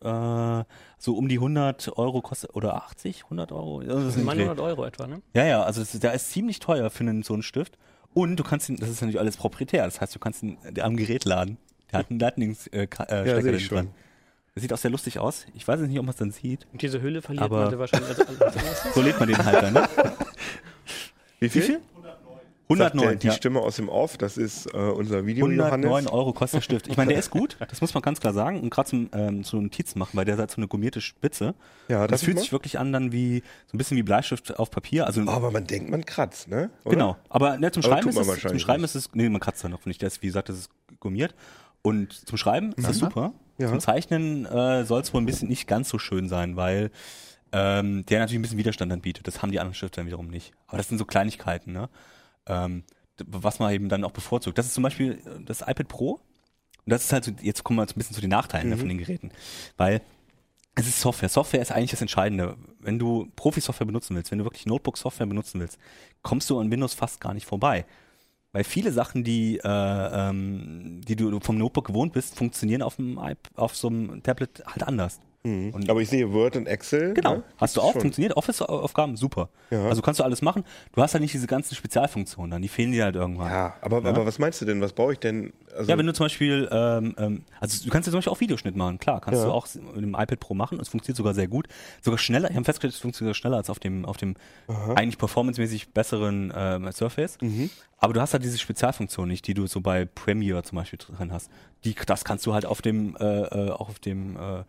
[0.00, 0.64] äh,
[0.98, 3.82] so um die 100 Euro kostet, oder 80, 100 Euro?
[3.82, 4.22] Ja, das Dreh.
[4.22, 5.22] 900 Euro etwa, ne?
[5.34, 7.76] ja, ja, also das, der ist ziemlich teuer für einen, so einen Stift.
[8.14, 10.96] Und du kannst ihn, das ist natürlich alles proprietär, das heißt, du kannst ihn am
[10.96, 11.56] Gerät laden.
[11.92, 13.60] Der hat einen Lightning-Stecker äh, Ja, hinten dran.
[13.60, 13.88] schon.
[14.54, 15.46] Das sieht auch sehr lustig aus.
[15.54, 16.66] Ich weiß jetzt nicht, ob man es dann sieht.
[16.72, 18.94] Und diese Hülle verliert Aber- man wahrscheinlich als, als erstes.
[18.94, 19.88] So lädt man den halt dann, ne?
[21.40, 21.62] Wie viel?
[21.62, 21.80] Wie viel?
[22.68, 23.32] Sagt der, 109, die ja.
[23.32, 26.12] Stimme aus dem Off, das ist äh, unser Video 109 Johannes.
[26.12, 26.88] Euro kostet der Stift.
[26.88, 28.60] Ich meine, der ist gut, das muss man ganz klar sagen.
[28.60, 31.54] Und gerade zum, ähm, zu Notizen machen, weil der hat so eine gummierte Spitze.
[31.88, 35.06] Ja, das fühlt sich wirklich an dann wie so ein bisschen wie Bleistift auf Papier.
[35.06, 36.70] Also Oh, aber man denkt, man kratzt, ne?
[36.84, 36.94] Oder?
[36.94, 37.16] genau.
[37.28, 39.64] Aber ne, zum Aber Schreiben tut ist es, zum Schreiben ist es, nee, man kratzt
[39.64, 40.02] da noch nicht.
[40.02, 41.34] Der ist, wie gesagt, das ist gummiert.
[41.82, 43.32] Und zum Schreiben ist das super.
[43.58, 43.68] Ja.
[43.68, 46.90] Zum Zeichnen äh, soll es wohl ein bisschen nicht ganz so schön sein, weil
[47.52, 49.26] ähm, der natürlich ein bisschen Widerstand dann bietet.
[49.26, 50.52] Das haben die anderen Stifte dann wiederum nicht.
[50.66, 51.88] Aber das sind so Kleinigkeiten, ne?
[52.48, 52.84] Ähm,
[53.26, 54.58] was man eben dann auch bevorzugt.
[54.58, 56.10] Das ist zum Beispiel äh, das iPad Pro.
[56.12, 56.20] Und
[56.92, 58.80] das ist halt so, jetzt kommen wir jetzt ein bisschen zu den Nachteilen ne, Mhm.
[58.80, 59.30] von den Geräten.
[59.76, 60.00] Weil
[60.74, 61.28] es ist Software.
[61.28, 62.56] Software ist eigentlich das Entscheidende.
[62.78, 65.78] Wenn du Profi-Software benutzen willst, wenn du wirklich Notebook-Software benutzen willst,
[66.22, 67.84] kommst du an Windows fast gar nicht vorbei.
[68.52, 73.18] Weil viele Sachen, die, äh, ähm, die du vom Notebook gewohnt bist, funktionieren auf, dem
[73.56, 75.20] auf so einem Tablet halt anders.
[75.44, 75.70] Mhm.
[75.72, 77.14] Und- Aber ich sehe Word und Excel.
[77.14, 77.36] Genau.
[77.36, 77.42] Ne?
[77.58, 78.00] Hast du auch, schon.
[78.02, 79.48] funktioniert Office-Aufgaben, super.
[79.70, 79.86] Ja.
[79.88, 80.64] Also kannst du alles machen.
[80.92, 83.50] Du hast halt nicht diese ganzen Spezialfunktionen dann, die fehlen dir halt irgendwann.
[83.50, 84.08] Ja, aber, Ja.
[84.10, 84.80] aber was meinst du denn?
[84.80, 85.52] Was brauche ich denn?
[85.76, 88.40] Also, Ja, wenn du zum Beispiel, ähm, ähm, also du kannst ja zum Beispiel auch
[88.40, 89.46] Videoschnitt machen, klar, kannst Ja.
[89.46, 90.80] du auch mit dem iPad Pro machen.
[90.80, 91.68] Es funktioniert sogar sehr gut.
[92.02, 94.34] Sogar schneller, ich habe festgestellt, es funktioniert sogar schneller als auf dem, auf dem
[94.96, 97.38] eigentlich performancemäßig besseren ähm, Surface.
[97.40, 97.70] Mhm.
[97.98, 101.32] Aber du hast halt diese Spezialfunktion nicht, die du so bei Premiere zum Beispiel drin
[101.32, 101.50] hast.
[101.84, 104.64] Die, das kannst du halt auf dem, äh, äh, auch auf dem äh,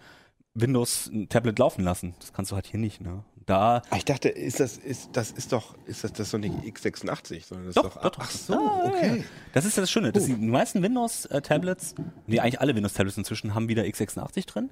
[0.55, 2.15] Windows-Tablet laufen lassen.
[2.19, 3.23] Das kannst du halt hier nicht, ne?
[3.45, 6.53] Da ich dachte, ist das, ist, das ist doch, ist das, das ist doch nicht
[6.53, 8.19] x86, sondern das Doch, ist doch, doch, doch.
[8.19, 9.23] ach so, Ah, okay.
[9.53, 10.11] Das ist ja das Schöne.
[10.11, 11.95] Das die meisten Windows-Tablets,
[12.27, 14.69] nee, eigentlich alle Windows-Tablets inzwischen haben wieder x86 drin.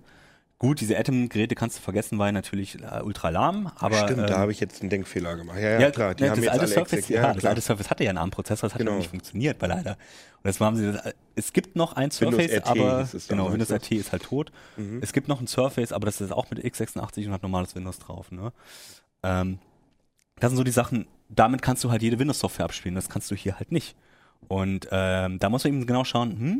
[0.59, 3.95] Gut, diese Atom-Geräte kannst du vergessen, weil natürlich äh, ultra lahm, aber.
[3.97, 5.59] Stimmt, ähm, da habe ich jetzt einen Denkfehler gemacht.
[5.59, 7.45] Ja, ja, ja, klar, die ne, haben das jetzt alte alle Surface, exakt- ja, das
[7.45, 8.91] alte Surface hatte ja einen ARM-Prozessor, das hat Genau.
[8.93, 9.91] ja nicht funktioniert, bei leider.
[9.91, 13.69] Und deswegen haben sie das, es gibt noch ein Surface, RT aber genau, damals, Windows
[13.69, 13.75] ne?
[13.75, 14.51] RT ist halt tot.
[14.77, 14.99] Mhm.
[15.03, 17.99] Es gibt noch ein Surface, aber das ist auch mit x86 und hat normales Windows
[17.99, 18.31] drauf.
[18.31, 18.51] Ne?
[19.21, 19.59] Ähm,
[20.39, 23.35] das sind so die Sachen, damit kannst du halt jede Windows-Software abspielen, das kannst du
[23.35, 23.95] hier halt nicht.
[24.47, 26.59] Und ähm, da muss man eben genau schauen, hm,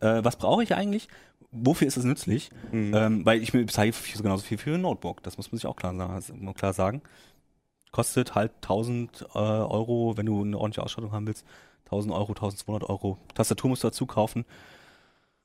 [0.00, 1.08] äh, was brauche ich eigentlich?
[1.54, 2.50] Wofür ist es nützlich?
[2.72, 2.92] Mhm.
[2.94, 5.22] Ähm, weil ich mir bezahle genauso viel für ein Notebook.
[5.22, 7.02] Das muss man sich auch klar, sagen- klar sagen.
[7.92, 11.44] Kostet halt 1000 äh, Euro, wenn du eine ordentliche Ausstattung haben willst.
[11.86, 13.18] 1000 Euro, 1200 Euro.
[13.34, 14.44] Tastatur musst du dazu kaufen.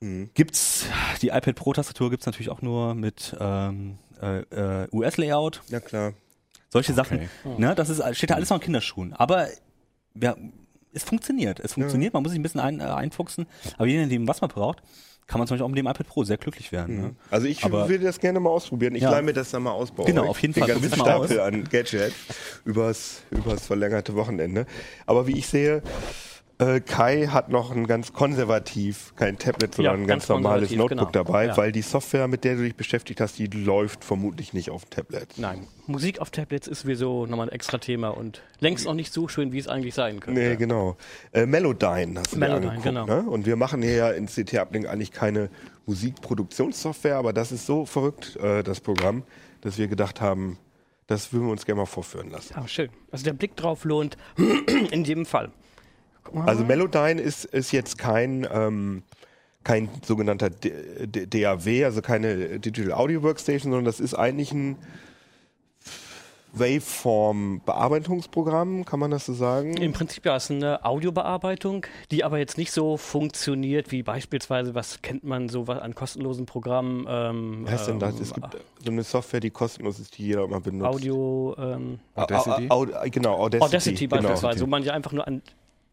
[0.00, 0.30] Mhm.
[0.34, 0.86] Gibt's,
[1.22, 5.62] die iPad Pro Tastatur gibt's natürlich auch nur mit ähm, äh, äh, US-Layout.
[5.68, 6.14] Ja, klar.
[6.70, 7.28] Solche Sachen.
[7.44, 7.54] Okay.
[7.58, 9.12] Ne, das ist, steht da alles noch in Kinderschuhen.
[9.12, 9.46] Aber
[10.20, 10.34] ja,
[10.92, 11.60] es funktioniert.
[11.60, 12.14] Es funktioniert.
[12.14, 13.46] Man muss sich ein bisschen ein, äh, einfuchsen.
[13.76, 14.82] Aber je nachdem, was man braucht,
[15.30, 17.00] kann man zum Beispiel auch mit dem iPad Pro sehr glücklich werden.
[17.00, 17.14] Ne?
[17.30, 18.96] Also ich Aber- würde das gerne mal ausprobieren.
[18.96, 19.12] Ich Ja.
[19.12, 20.68] leih mir das dann mal aus bei Genau, auf jeden Den Fall.
[20.70, 22.14] ganzen Probier's mal Stapel an Gadgets
[22.64, 24.66] übers, übers verlängerte Wochenende.
[25.06, 25.82] Aber wie ich sehe,
[26.60, 30.68] äh, Kai hat noch ein ganz konservativ, kein Tablet, sondern Ja, ein ganz, ganz normales
[30.68, 31.24] konservativ, Notebook genau.
[31.24, 31.56] dabei, Ja.
[31.56, 34.90] weil die Software, mit der du dich beschäftigt hast, die läuft vermutlich nicht auf dem
[34.90, 35.34] Tablet.
[35.38, 39.26] Nein, Musik auf Tablets ist sowieso nochmal ein extra Thema und längst noch nicht so
[39.26, 40.40] schön, wie es eigentlich sein könnte.
[40.40, 40.96] Nee, genau.
[41.32, 43.06] Äh, Melodyne hast du Melodyne, angeguckt, genau.
[43.06, 43.22] ne?
[43.28, 45.48] Und wir machen hier ja in CT Uplink eigentlich keine
[45.86, 49.22] Musikproduktionssoftware, aber das ist so verrückt, äh, das Programm,
[49.62, 50.58] dass wir gedacht haben,
[51.06, 52.54] das würden wir uns gerne mal vorführen lassen.
[52.56, 52.90] Ja, schön.
[53.10, 54.16] Also der Blick drauf lohnt
[54.92, 55.50] in jedem Fall.
[56.46, 59.02] Also Melodyne ist, ist jetzt kein, ähm,
[59.64, 60.72] kein sogenannter D
[61.06, 64.76] D DAW, also keine Digital Audio Workstation, sondern das ist eigentlich ein
[66.52, 69.76] Waveform-Bearbeitungsprogramm, kann man das so sagen?
[69.76, 74.74] Im Prinzip ja, es ist eine Audiobearbeitung, die aber jetzt nicht so funktioniert wie beispielsweise,
[74.74, 77.06] was kennt man so an kostenlosen Programmen?
[77.08, 78.16] Ähm, Was heißt denn das?
[78.16, 80.88] ähm, Es gibt so eine Software, die kostenlos ist, die jeder mal benutzt.
[80.92, 82.66] Audio, ähm, Audacity?
[82.68, 83.64] Au- au- au- genau, Audacity.
[83.64, 84.22] Audacity genau.
[84.22, 85.40] beispielsweise, wo man ja einfach nur an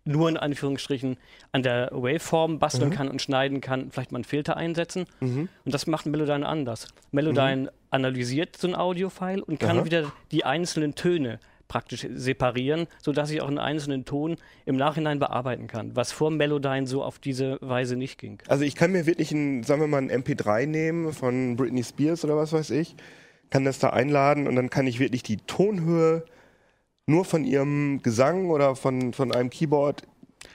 [0.07, 1.17] nur in Anführungsstrichen
[1.51, 5.05] an der Waveform basteln kann und schneiden kann, vielleicht mal einen Filter einsetzen.
[5.19, 6.87] Und das macht Melodyne anders.
[7.11, 9.85] Melodyne analysiert so ein Audio-File und kann Aha.
[9.85, 15.67] wieder die einzelnen Töne praktisch separieren, sodass ich auch einen einzelnen Ton im Nachhinein bearbeiten
[15.67, 18.39] kann, was vor Melodyne so auf diese Weise nicht ging.
[18.47, 22.23] Also ich kann mir wirklich ein, sagen wir mal, ein MP3 nehmen von Britney Spears
[22.23, 22.95] oder was weiß ich,
[23.49, 26.23] kann das da einladen und dann kann ich wirklich die Tonhöhe
[27.07, 30.03] nur von ihrem Gesang oder von, von einem Keyboard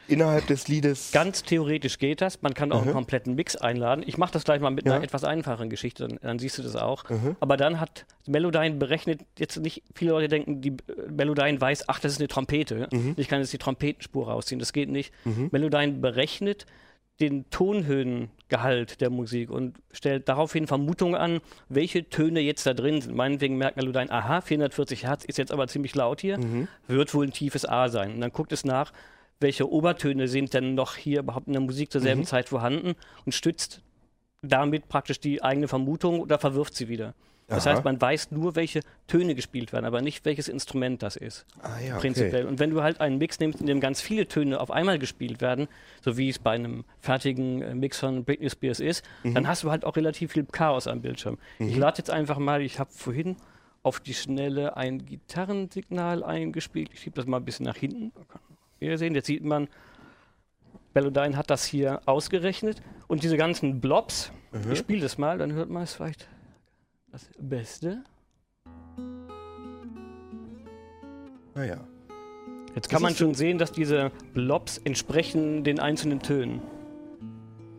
[0.07, 1.11] innerhalb des Liedes.
[1.13, 2.43] Ganz theoretisch geht das.
[2.43, 4.05] Man kann auch einen kompletten Mix einladen.
[4.07, 4.95] Ich mache das gleich mal mit Ja.
[4.95, 7.05] einer etwas einfacheren Geschichte, dann, dann siehst du das auch.
[7.41, 10.77] Aber dann hat Melodyne berechnet, jetzt nicht viele Leute denken, die
[11.11, 12.89] Melodyne weiß, ach, das ist eine Trompete.
[13.17, 14.59] Ich kann jetzt die Trompetenspur rausziehen.
[14.59, 15.13] Das geht nicht.
[15.51, 16.67] Melodyne berechnet
[17.21, 17.49] den
[18.53, 23.15] Tonhöhengehalt der Musik und stellt daraufhin Vermutungen an, welche Töne jetzt da drin sind.
[23.17, 26.39] Meinetwegen merkt Melodyne, aha, 440 Hertz ist jetzt aber ziemlich laut hier,
[26.87, 28.15] wird wohl ein tiefes A sein.
[28.15, 28.93] Und dann guckt es nach,
[29.41, 33.33] welche Obertöne sind denn noch hier überhaupt in der Musik zur selben Zeit vorhanden und
[33.33, 33.83] stützt
[34.43, 37.15] damit praktisch die eigene Vermutung oder verwirft sie wieder.
[37.55, 37.75] Das Aha.
[37.77, 41.45] heißt, man weiß nur, welche Töne gespielt werden, aber nicht, welches Instrument das ist.
[41.63, 42.43] ah, ja, Prinzipiell.
[42.43, 42.51] Okay.
[42.51, 45.41] Und wenn du halt einen Mix nimmst, in dem ganz viele Töne auf einmal gespielt
[45.41, 45.69] werden,
[46.01, 49.35] so wie es bei einem fertigen äh, Mix von Britney Spears ist, Mhm.
[49.35, 51.39] dann hast du halt auch relativ viel Chaos am Bildschirm.
[51.59, 53.37] Ich lade jetzt einfach mal, ich habe vorhin
[53.83, 56.91] auf die Schnelle ein Gitarrensignal eingespielt.
[56.95, 58.13] Ich schiebe das mal ein bisschen nach hinten.
[58.79, 59.69] Hier sehen, jetzt sieht man,
[60.95, 64.31] Melodyne hat das hier ausgerechnet und diese ganzen Blobs,
[64.71, 66.29] ich spiele das mal, dann hört man es vielleicht
[67.13, 68.03] das Beste.
[71.55, 71.77] Naja.
[72.75, 76.63] Jetzt kann Das man schon sehen, dass diese Blobs entsprechen den einzelnen Tönen.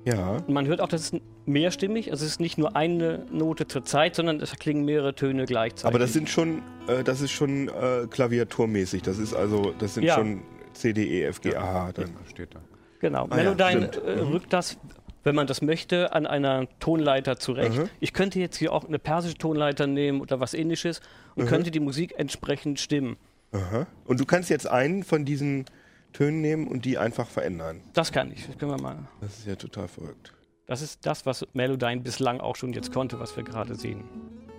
[0.06, 0.34] Ja.
[0.38, 2.12] Und man hört auch, das ist mehrstimmig.
[2.12, 5.86] Also es ist nicht nur eine Note zur Zeit, sondern es klingen mehrere Töne gleichzeitig.
[5.88, 9.02] Aber das sind schon, äh, das ist schon äh, klaviaturmäßig.
[9.02, 10.16] Das ist also, das sind Ja.
[10.16, 10.44] schon
[10.74, 11.92] C, D, E, F, G, A, H.
[11.94, 12.12] Dann.
[12.30, 12.60] Steht da.
[13.00, 13.26] Genau.
[13.30, 14.06] Ah ja, Melodyne stimmt.
[14.08, 14.78] äh, rückt das,
[15.24, 17.78] wenn man das möchte, an einer Tonleiter zurecht.
[17.78, 17.90] Mhm.
[18.00, 21.02] Ich könnte jetzt hier auch eine persische Tonleiter nehmen oder was ähnliches
[21.36, 23.18] und könnte die Musik entsprechend stimmen.
[23.52, 23.88] Aha.
[24.06, 25.66] Und du kannst jetzt einen von diesen
[26.12, 27.82] Tönen nehmen und die einfach verändern.
[27.94, 28.46] Das kann ich.
[28.46, 29.08] Das können wir mal.
[29.22, 30.34] Das ist ja total verrückt.
[30.66, 34.04] Das ist das, was Melodyne bislang auch schon jetzt konnte, was wir gerade sehen.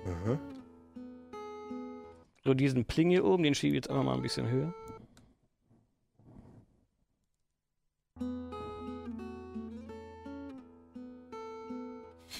[0.07, 0.39] Aha.
[2.45, 4.75] So diesen Pling hier oben, den schiebe ich jetzt einfach mal ein bisschen höher.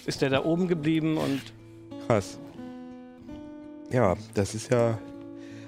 [0.07, 1.41] Ist der da oben geblieben und
[2.07, 2.39] Krass.
[3.91, 4.99] Ja, das ist ja.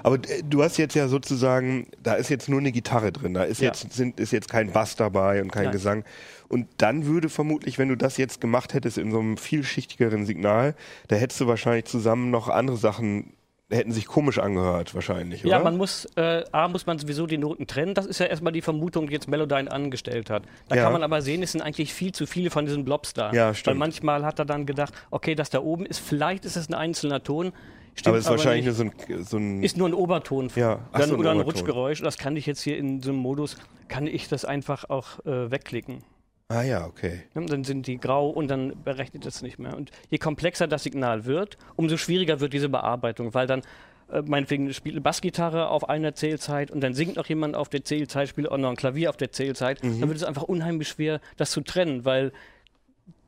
[0.03, 3.45] Aber äh, du hast jetzt ja sozusagen, da ist jetzt nur eine Gitarre drin, da
[3.45, 3.69] ist, Ja.
[3.69, 5.73] jetzt, sind, ist jetzt kein Bass dabei und kein Nein.
[5.73, 6.05] Gesang.
[6.49, 10.75] Und dann würde vermutlich, wenn du das jetzt gemacht hättest in so einem vielschichtigeren Signal,
[11.09, 13.33] da hättest du wahrscheinlich zusammen noch andere Sachen,
[13.71, 15.57] hätten sich komisch angehört wahrscheinlich, oder?
[15.57, 17.95] Ja, man muss, äh, A, muss man sowieso die Noten trennen.
[17.95, 20.45] Das ist ja erstmal die Vermutung, die jetzt Melodyne angestellt hat.
[20.69, 20.85] Da Ja.
[20.85, 23.33] kann man aber sehen, es sind eigentlich viel zu viele von diesen Blobs da.
[23.33, 23.79] Ja, Weil stimmt.
[23.79, 27.23] manchmal hat er dann gedacht, okay, das da oben ist, vielleicht ist es ein einzelner
[27.23, 27.53] Ton.
[27.95, 28.79] Stimmt aber es ist wahrscheinlich nicht.
[28.79, 31.31] nur so ein, so ein ist nur ein Oberton Ja, ach dann, so, ein oder
[31.31, 31.53] ein Oberton.
[31.61, 32.03] Rutschgeräusch.
[32.03, 33.57] Das kann ich jetzt hier in so einem Modus,
[33.89, 36.03] kann ich das einfach auch äh, wegklicken.
[36.49, 37.23] Ah ja, okay.
[37.35, 39.77] Ja, Dann sind die grau und dann berechnet es nicht mehr.
[39.77, 43.63] Und je komplexer das Signal wird, umso schwieriger wird diese Bearbeitung, weil dann
[44.13, 47.85] äh, meinetwegen spielt eine Bassgitarre auf einer Zählzeit und dann singt noch jemand auf der
[47.85, 49.83] Zählzeit, spielt auch noch ein Klavier auf der Zählzeit.
[49.83, 52.31] Dann wird es einfach unheimlich schwer, das zu trennen, weil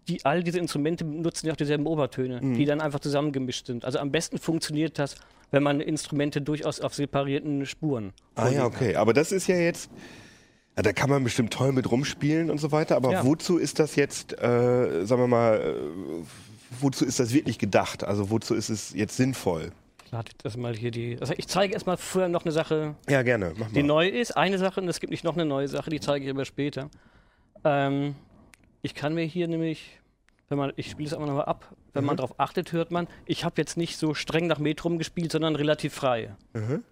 [0.07, 3.85] die, all diese Instrumente nutzen ja auch dieselben Obertöne, die dann einfach zusammengemischt sind.
[3.85, 5.17] Also am besten funktioniert das,
[5.51, 8.13] wenn man Instrumente durchaus auf separierten Spuren.
[8.37, 8.95] Ah ja, okay.
[8.95, 9.91] Aber das ist ja jetzt,
[10.79, 12.95] ja, da kann man bestimmt toll mit rumspielen und so weiter.
[12.95, 13.25] Aber Ja.
[13.25, 16.25] wozu ist das jetzt, äh, sagen wir mal, äh,
[16.81, 18.05] wozu ist das wirklich gedacht?
[18.05, 19.73] Also wozu ist es jetzt sinnvoll?
[20.13, 21.19] Lade jetzt erstmal hier die.
[21.21, 23.55] Also ich zeige erstmal vorher noch eine Sache, Ja, gerne.
[23.59, 23.87] Mach die mal.
[23.89, 24.37] neu ist.
[24.37, 26.89] Eine Sache, und es gibt nicht noch eine neue Sache, die zeige ich aber später.
[27.65, 28.15] Ähm,
[28.81, 29.99] ich kann mir hier nämlich,
[30.49, 33.45] wenn man, ich spiele es einfach nochmal ab, wenn man darauf achtet, hört man, ich
[33.45, 36.37] habe jetzt nicht so streng nach Metrum gespielt, sondern relativ frei.
[36.55, 36.85] Mhm.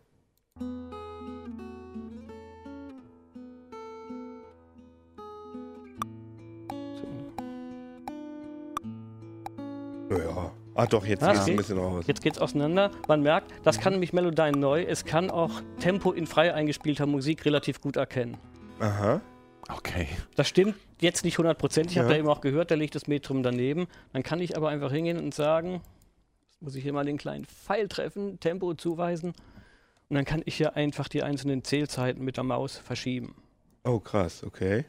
[10.77, 11.51] Ah doch, jetzt Ah, geht's okay.
[11.53, 12.05] ein bisschen raus.
[12.07, 12.91] Jetzt geht's auseinander.
[13.09, 14.83] Man merkt, das kann nämlich Melodyne neu.
[14.83, 15.51] Es kann auch
[15.81, 18.37] Tempo in frei eingespielter Musik relativ gut erkennen.
[18.81, 19.21] Aha.
[19.69, 20.07] Okay.
[20.37, 21.93] Das stimmt jetzt nicht hundertprozentig.
[21.97, 22.15] Ich habe Ja.
[22.15, 23.87] da eben auch gehört, da liegt das Metrum daneben.
[24.13, 25.81] Dann kann ich aber einfach hingehen und sagen,
[26.51, 29.31] jetzt muss ich hier mal den kleinen Pfeil treffen, Tempo zuweisen.
[30.09, 33.35] Und dann kann ich hier einfach die einzelnen Zählzeiten mit der Maus verschieben.
[33.83, 34.85] Oh, krass, okay.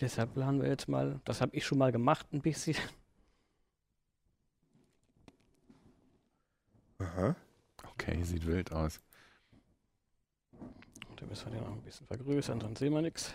[0.00, 2.76] Deshalb planen wir jetzt mal, das habe ich schon mal gemacht ein bisschen.
[6.98, 7.36] Aha.
[7.92, 9.00] Okay, sieht wild aus.
[11.16, 13.34] Da müssen wir den noch ein bisschen vergrößern, dann sehen wir nichts.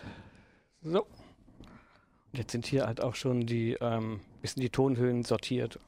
[0.82, 1.02] So.
[1.02, 5.78] Und jetzt sind hier halt auch schon die, ähm, bisschen die Tonhöhen sortiert.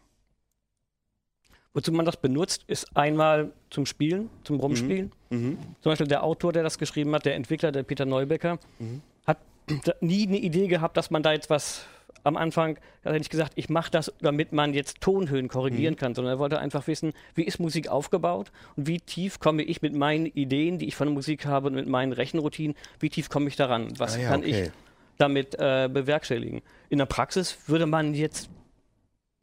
[1.75, 5.13] Wozu man das benutzt, ist einmal zum Spielen, zum Rumspielen.
[5.29, 5.59] Mhm.
[5.83, 9.03] Zum Beispiel der Autor, der das geschrieben hat, der Entwickler, der Peter Neubecker, Mhm.
[9.27, 9.39] hat
[10.01, 11.85] nie eine Idee gehabt, dass man da jetzt was
[12.25, 15.99] am Anfang, hat er nicht gesagt, ich mache das, damit man jetzt Tonhöhen korrigieren Mhm.
[15.99, 19.81] kann, sondern er wollte einfach wissen, wie ist Musik aufgebaut und wie tief komme ich
[19.81, 23.29] mit meinen Ideen, die ich von der Musik habe und mit meinen Rechenroutinen, wie tief
[23.29, 23.93] komme ich daran?
[23.99, 24.65] Was Ah ja, kann okay.
[24.65, 24.71] ich
[25.19, 26.63] damit äh, bewerkstelligen?
[26.89, 28.51] In der Praxis würde man jetzt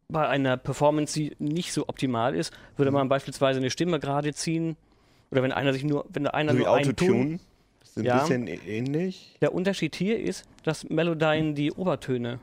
[0.09, 2.95] bei einer Performance, die nicht so optimal ist, würde Mhm.
[2.97, 4.76] man beispielsweise eine Stimme gerade ziehen
[5.32, 7.39] oder wenn einer sich nur, wenn einer So nur einen Ton Autotune.
[7.80, 8.20] Das ist ein Ja.
[8.20, 9.38] bisschen ähnlich.
[9.41, 12.39] der Unterschied hier ist, dass Melodyne die Obertöne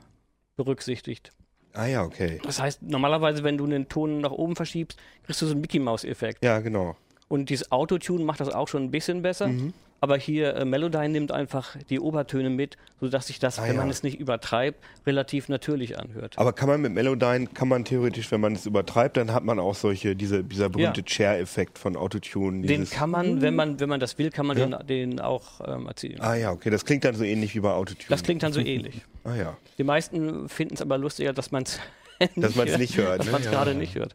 [0.65, 1.33] berücksichtigt.
[1.73, 2.41] Ah ja, okay.
[2.45, 6.45] Das heißt, normalerweise, wenn du einen Ton nach oben verschiebst, kriegst du so einen Mickey-Maus-Effekt.
[6.45, 6.97] Ja, genau.
[7.29, 9.49] Und dieses Autotune macht das auch schon ein bisschen besser.
[9.49, 9.73] Mhm.
[10.03, 13.80] Aber hier, äh, Melodyne nimmt einfach die Obertöne mit, sodass sich das, Ah, wenn ja.
[13.82, 16.38] man es nicht übertreibt, relativ natürlich anhört.
[16.38, 19.59] Aber kann man mit Melodyne, kann man theoretisch, wenn man es übertreibt, dann hat man
[19.59, 22.66] auch solche, diese, dieser berühmte Chair-Effekt von Autotune.
[22.66, 24.66] Den kann man, wenn man, wenn man das will, kann man Ja.
[24.78, 26.20] den, den auch ähm, erzielen.
[26.22, 28.07] Ah ja, okay, das klingt dann so ähnlich wie bei Autotune.
[28.09, 29.03] Das klingt dann so ähnlich.
[29.24, 29.57] Ah ja.
[29.76, 31.78] Die meisten finden es aber lustiger, dass man es
[32.36, 33.32] Dass man's nicht hört, Dass ne?
[33.32, 33.53] man es Ja.
[33.53, 34.14] gerade nicht hört.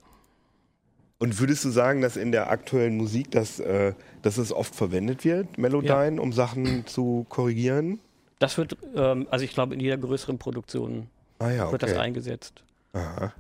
[1.18, 5.24] Und würdest du sagen, dass in der aktuellen Musik, dass, äh, dass es oft verwendet
[5.24, 7.99] wird, Melodyne, um Sachen zu korrigieren?
[8.39, 11.07] Das wird, ähm, also ich glaube, in jeder größeren Produktion
[11.39, 11.99] Ah ja, wird das okay.
[11.99, 12.63] eingesetzt.
[12.93, 13.34] Aha.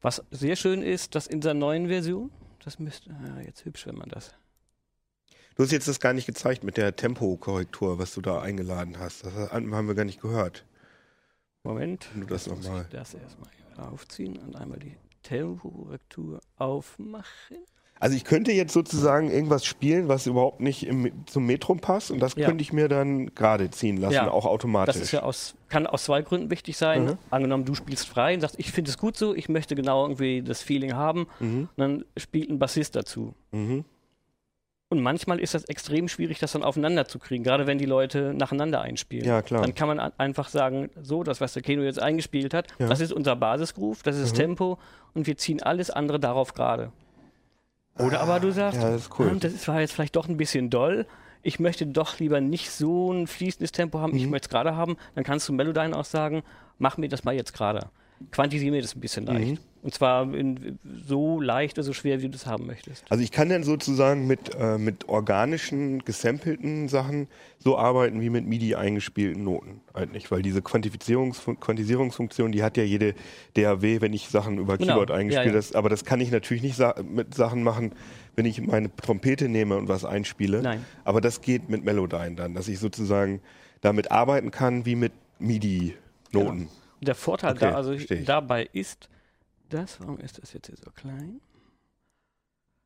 [0.00, 2.30] Was sehr schön ist, dass in der neuen Version,
[2.64, 4.32] das müsste, ah, jetzt hübsch, wenn man das.
[5.56, 9.24] Du hast jetzt das gar nicht gezeigt mit der Tempokorrektur, was du da eingeladen hast.
[9.26, 10.64] Das haben wir gar nicht gehört.
[11.64, 12.08] Moment.
[12.14, 14.94] Du das jetzt muss noch mal- ich Das erstmal hier aufziehen und einmal die
[15.28, 17.58] Tempokorrektur aufmachen.
[18.00, 22.20] Also ich könnte jetzt sozusagen irgendwas spielen, was überhaupt nicht im, zum Metrum passt und
[22.20, 22.46] das Ja.
[22.46, 24.30] könnte ich mir dann gerade ziehen lassen, Ja.
[24.30, 24.94] auch automatisch.
[24.94, 27.04] Das ist ja aus, kann aus zwei Gründen wichtig sein.
[27.06, 27.18] Mhm.
[27.30, 30.42] Angenommen, du spielst frei und sagst, ich finde es gut so, ich möchte genau irgendwie
[30.42, 31.26] das Feeling haben.
[31.40, 31.68] Mhm.
[31.76, 33.34] Und dann spielt ein Bassist dazu.
[33.50, 33.84] Mhm.
[34.90, 38.32] Und manchmal ist das extrem schwierig, das dann aufeinander zu kriegen, gerade wenn die Leute
[38.34, 39.26] nacheinander einspielen.
[39.26, 39.60] Ja, klar.
[39.60, 42.88] Dann kann man an- einfach sagen, so, das, was der Keno jetzt eingespielt hat, Ja.
[42.88, 44.36] das ist unser Basisgroove, das ist das Mhm.
[44.36, 44.78] Tempo
[45.14, 46.90] und wir ziehen alles andere darauf gerade.
[47.98, 49.30] Oder aber du sagst, ja, das ist cool.
[49.34, 51.04] "Ah, das war jetzt vielleicht doch ein bisschen doll.
[51.42, 54.30] Ich möchte doch lieber nicht so ein fließendes Tempo haben, ich Mhm.
[54.30, 54.96] möchte es gerade haben.
[55.14, 56.42] Dann kannst du Melodyne auch sagen,
[56.78, 57.88] mach mir das mal jetzt gerade.
[58.30, 59.50] Quantisiere mir das ein bisschen leicht.
[59.52, 59.58] Mhm.
[59.82, 63.04] Und zwar in, so leicht oder so schwer, wie du es haben möchtest.
[63.10, 68.46] Also ich kann dann sozusagen mit, äh, mit organischen, gesampelten Sachen so arbeiten wie mit
[68.46, 73.14] MIDI eingespielten Noten eigentlich, weil diese Quantifizierungs Quantisierungsfunktion, die hat ja jede
[73.54, 74.94] DAW, wenn ich Sachen über Genau.
[74.94, 75.56] Keyboard eingespielt Ja, ja.
[75.56, 77.92] Das, aber das kann ich natürlich nicht sa mit Sachen machen,
[78.36, 80.62] wenn ich meine Trompete nehme und was einspiele.
[80.62, 80.84] Nein.
[81.04, 83.40] Aber das geht mit Melodyne dann, dass ich sozusagen
[83.80, 86.68] damit arbeiten kann wie mit MIDI-Noten.
[87.00, 88.08] Und der Vorteil Okay, da, also ich.
[88.24, 89.08] dabei ist,
[89.68, 91.40] das, warum ist das jetzt hier so klein?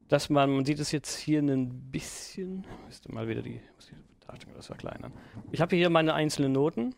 [0.08, 4.26] Dass man, man sieht es jetzt hier ein bisschen, müsste mal wieder die, muss die
[4.26, 5.12] Darstellung das verkleinern.
[5.52, 6.94] Ich habe hier meine einzelnen Noten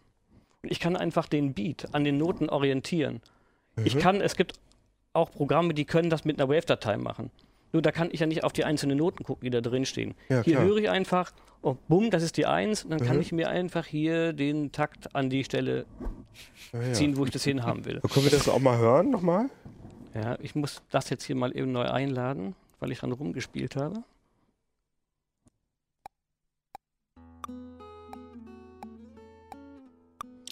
[0.62, 3.20] und ich kann einfach den Beat an den Noten orientieren.
[3.76, 3.86] Mhm.
[3.86, 4.58] Ich kann, es gibt
[5.12, 7.30] auch Programme, die können das mit einer Wave-Datei machen.
[7.72, 10.14] Nur da kann ich ja nicht auf die einzelnen Noten gucken, die da drin stehen.
[10.28, 10.64] Ja, hier klar.
[10.66, 11.32] höre ich einfach,
[11.62, 13.22] oh, bumm, das ist die Eins, und dann kann Mhm.
[13.22, 15.84] ich mir einfach hier den Takt an die Stelle
[16.72, 16.92] Ja, ja.
[16.92, 18.00] ziehen, wo ich das hinhaben will.
[18.12, 19.50] Können wir das auch mal hören nochmal?
[20.14, 24.02] Ja, ich muss das jetzt hier mal eben neu einladen, weil ich dran rumgespielt habe.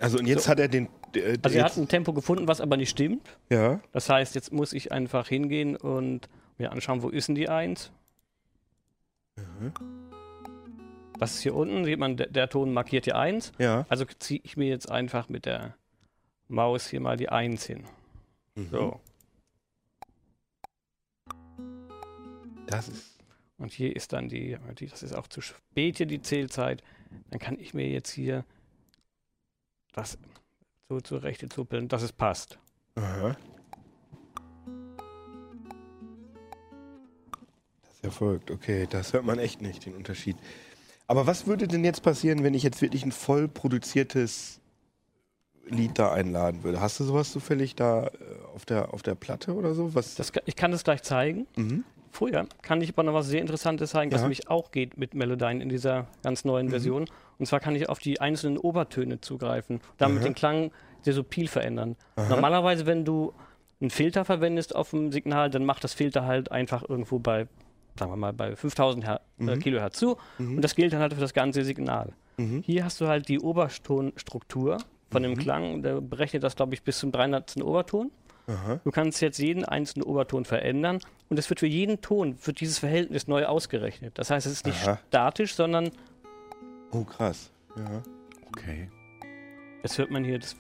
[0.01, 0.51] Also und jetzt So.
[0.51, 0.89] hat er den...
[1.15, 3.37] äh, Also er hat ein Tempo gefunden, was aber nicht stimmt.
[3.51, 7.49] ja, Das heißt, jetzt muss ich einfach hingehen und mir anschauen, wo ist denn die
[7.49, 7.93] Eins?
[9.37, 9.73] Mhm.
[11.19, 13.53] Das ist hier unten, sieht man, der, der Ton markiert die Eins.
[13.59, 13.87] ja.
[13.89, 15.77] Also ziehe ich mir jetzt einfach mit der
[16.49, 17.85] Maus hier mal die Eins hin.
[18.57, 18.69] Mhm.
[18.71, 19.01] So.
[22.73, 23.13] Das ist...
[23.59, 26.83] Und hier ist dann die, die, das ist auch zu spät hier die Zählzeit.
[27.31, 28.45] Dann kann ich mir jetzt hier
[29.93, 30.19] das
[30.89, 32.59] so zurecht zuppeln, dass es passt.
[32.97, 33.37] Aha.
[37.83, 38.51] Das ist verrückt.
[38.51, 40.37] Okay, das hört man echt nicht, den Unterschied.
[41.07, 44.61] Aber was würde denn jetzt passieren, wenn ich jetzt wirklich ein voll produziertes
[45.67, 46.81] Lied da einladen würde?
[46.81, 48.11] Hast du sowas zufällig da äh,
[48.55, 49.95] auf der, auf der Platte oder so?
[49.95, 50.15] Was?
[50.15, 51.47] Das, ich kann das gleich zeigen.
[51.57, 51.85] Mhm.
[52.15, 54.25] Vorher kann ich aber noch was sehr Interessantes zeigen, was Ja.
[54.27, 56.71] nämlich auch geht mit Melodyne in dieser ganz neuen Mhm.
[56.71, 57.05] Version.
[57.39, 60.25] Und zwar kann ich auf die einzelnen Obertöne zugreifen, damit Aha.
[60.25, 61.97] den Klang sehr subtil verändern.
[62.17, 62.29] Aha.
[62.29, 63.33] Normalerweise, wenn du
[63.81, 67.49] einen Filter verwendest auf dem Signal, dann macht das Filter halt einfach irgendwo bei,
[67.99, 69.59] sagen wir mal, bei 5000 Her äh, Mhm.
[69.61, 70.19] Kilohertz zu.
[70.39, 70.57] Mhm.
[70.57, 72.13] Und das gilt dann halt für das ganze Signal.
[72.37, 72.63] Mhm.
[72.65, 74.79] Hier hast du halt die Obertonstruktur
[75.11, 75.37] von dem Mhm.
[75.39, 75.83] Klang.
[75.83, 77.63] Der berechnet das, glaube ich, bis zum 300.
[77.63, 78.11] Oberton.
[78.49, 78.81] Aha.
[78.85, 82.79] Du kannst jetzt jeden einzelnen Oberton verändern und es wird für jeden Ton, wird dieses
[82.81, 84.19] Verhältnis neu ausgerechnet.
[84.19, 84.99] Das heißt, es ist nicht Aha.
[85.09, 85.91] statisch, sondern
[86.91, 87.51] Oh, krass.
[87.77, 88.03] Ja.
[88.49, 88.91] Okay.
[89.83, 90.57] jetzt hört man hier das.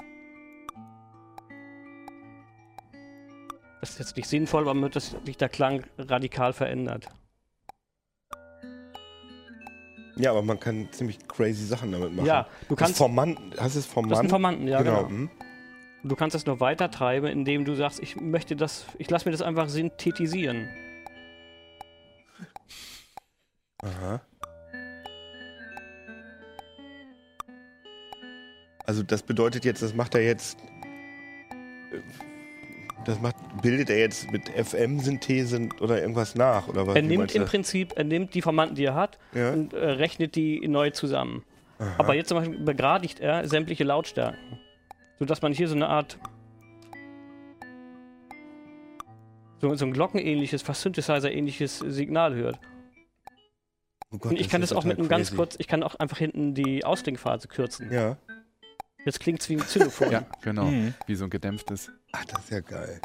[3.80, 7.08] Das ist jetzt nicht sinnvoll, aber wird das, sich der Klang radikal verändert.
[10.16, 12.26] ja, aber man kann ziemlich crazy Sachen damit machen.
[12.26, 12.98] Ja, du Das kannst.
[12.98, 14.16] Formanten, hast du es Das Formanten?
[14.18, 15.08] sind Formanten, ja, genau.
[15.08, 15.30] mhm.
[16.04, 19.32] Du kannst das noch weiter treiben, indem du sagst, ich möchte das, ich lasse mir
[19.32, 20.68] das einfach synthetisieren.
[23.82, 24.20] Aha.
[28.84, 30.58] Also das bedeutet jetzt, das macht er jetzt,
[33.04, 36.96] das macht, bildet er jetzt mit FM-Synthese oder irgendwas nach oder was?
[36.96, 37.44] Er nimmt im?
[37.44, 39.52] Prinzip, er nimmt die Formanten, die er hat, ja?
[39.52, 41.44] und äh, rechnet die neu zusammen.
[41.78, 41.94] Aha.
[41.98, 44.58] Aber jetzt zum Beispiel begradigt er sämtliche Lautstärken.
[45.22, 46.18] Sodass man hier so eine Art.
[49.60, 52.58] So, so ein glockenähnliches, fast Synthesizer-ähnliches Signal hört.
[54.10, 55.94] Oh Gott, Und ich kann ist das auch mit einem ganz kurz, ich kann auch
[55.94, 57.92] einfach hinten die Ausklingphase kürzen.
[57.92, 58.16] Ja.
[59.04, 60.10] Jetzt klingt es wie ein Xylophon.
[60.10, 60.64] Ja, genau.
[60.64, 60.92] Mhm.
[61.06, 61.92] Wie so ein gedämpftes.
[62.10, 63.00] Ach, das ist ja geil.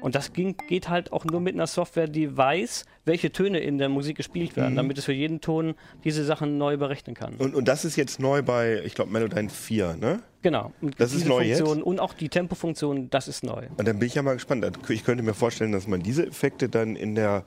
[0.00, 3.78] Und das ging, geht halt auch nur mit einer Software, die weiß, welche Töne in
[3.78, 4.76] der Musik gespielt werden, Mhm.
[4.76, 5.74] damit es für jeden Ton
[6.04, 7.34] diese Sachen neu berechnen kann.
[7.34, 10.20] Und, und das ist jetzt neu bei, ich glaube, Melodyne 4, ne?
[10.42, 10.72] genau.
[10.80, 11.58] Und Das ist neu jetzt?
[11.58, 13.66] Funktion und auch die Tempofunktion, das ist neu.
[13.76, 14.66] Und dann bin ich ja mal gespannt.
[14.88, 17.44] Ich könnte mir vorstellen, dass man diese Effekte dann in der,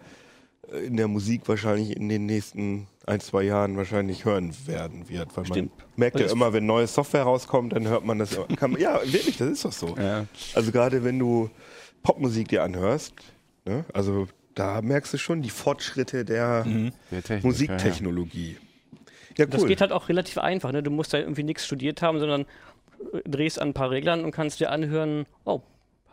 [0.71, 5.35] äh, in der Musik wahrscheinlich in den nächsten ein, zwei Jahren wahrscheinlich hören werden wird.
[5.35, 5.71] Weil Stimmt.
[5.77, 8.37] man merkt ja Das- immer, wenn neue Software rauskommt, dann hört man das.
[8.57, 9.95] Kann man, ja, wirklich, das ist doch so.
[9.97, 10.25] Ja.
[10.53, 11.49] Also gerade wenn du
[12.03, 13.13] Popmusik dir anhörst,
[13.65, 13.85] ne?
[13.93, 16.91] also da merkst du schon die Fortschritte der Mhm.
[17.11, 18.57] Der Technik, Musiktechnologie.
[19.37, 19.51] Ja, cool.
[19.51, 20.71] Das geht halt auch relativ einfach.
[20.71, 20.83] Ne?
[20.83, 22.41] Du musst da irgendwie nichts studiert haben, sondern
[23.13, 25.61] äh, drehst an ein paar Reglern und kannst dir anhören, oh,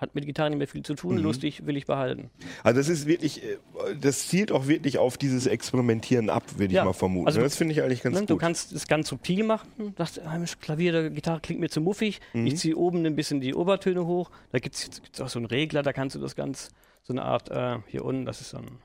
[0.00, 1.22] hat mit Gitarre nicht mehr viel zu tun, Mhm.
[1.22, 2.30] lustig, will ich behalten.
[2.62, 3.58] Also das ist wirklich, äh,
[4.00, 7.26] das zielt auch wirklich auf dieses Experimentieren ab, würde Ja, ich mal vermuten.
[7.26, 7.44] also ne?
[7.44, 8.20] das finde ich eigentlich ganz Ne?
[8.22, 8.30] gut.
[8.30, 12.20] Du kannst es ganz subtil machen, sagst, ah, Klavier, der Gitarre klingt mir zu muffig,
[12.32, 12.46] Mhm.
[12.46, 15.82] ich ziehe oben ein bisschen die Obertöne hoch, da gibt es auch so einen Regler,
[15.82, 16.70] da kannst du das ganz,
[17.02, 18.78] so eine Art, äh, hier unten, das ist so, ein,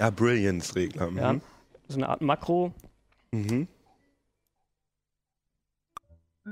[0.00, 1.10] ja, Brilliance-Regler.
[1.10, 1.18] Mhm.
[1.18, 1.40] ja,
[1.88, 2.72] so eine Art Makro.
[3.32, 3.66] Mhm.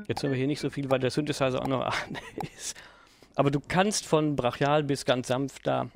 [0.06, 2.18] Jetzt haben wir hier nicht so viel, weil der Synthesizer auch noch an
[2.56, 2.76] ist.
[3.38, 5.88] Aber du kannst von brachial bis ganz sanft da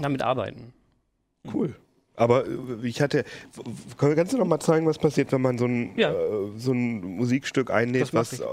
[0.00, 0.72] damit arbeiten.
[1.52, 1.74] Cool.
[2.14, 3.24] Aber äh, ich hatte,
[3.96, 6.12] kannst du noch mal zeigen, was passiert, wenn man so ein, Ja.
[6.12, 8.44] äh, so ein Musikstück einlädt, was, äh,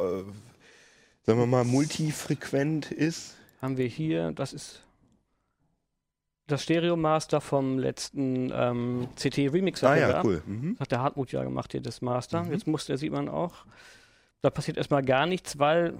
[1.23, 3.35] sagen wir mal, multifrequent ist?
[3.61, 4.81] Haben wir hier, das ist
[6.47, 9.83] das Stereo Master vom letzten ähm, CT Remix.
[9.83, 10.41] Ah ja, cool.
[10.45, 10.75] Mhm.
[10.79, 12.47] Hat der Hartmut ja gemacht hier, das Master.
[12.51, 13.65] Jetzt muss der, sieht man auch.
[14.41, 15.93] Da passiert erstmal gar nichts, weil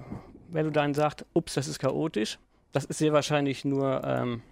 [0.50, 2.38] Melodyne sagt, ups, das ist chaotisch.
[2.72, 4.42] Das ist sehr wahrscheinlich nur ähm,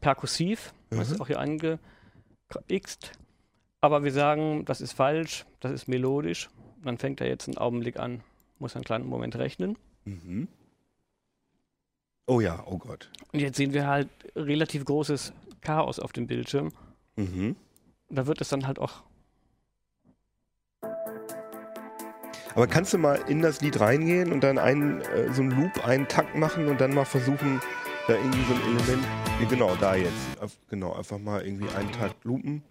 [0.00, 0.72] perkussiv.
[0.90, 3.12] Das ist auch hier angeixt.
[3.80, 6.50] Aber wir sagen, das ist falsch, das ist melodisch.
[6.84, 8.22] Dann fängt er jetzt einen Augenblick an,
[8.58, 9.76] muss einen kleinen Moment rechnen.
[10.04, 10.48] Mhm.
[12.26, 13.10] Oh ja, oh Gott.
[13.32, 16.72] Und jetzt sehen wir halt relativ großes Chaos auf dem Bildschirm.
[17.16, 17.56] Mhm.
[18.08, 19.02] Da wird es dann halt auch
[22.54, 25.84] Aber kannst du mal in das Lied reingehen und dann einen, äh, so einen Loop,
[25.86, 27.60] einen Takt machen und dann mal versuchen,
[28.06, 29.04] da irgendwie so ein Element,
[29.40, 32.62] ja, genau, da jetzt, genau, einfach mal irgendwie einen Takt loopen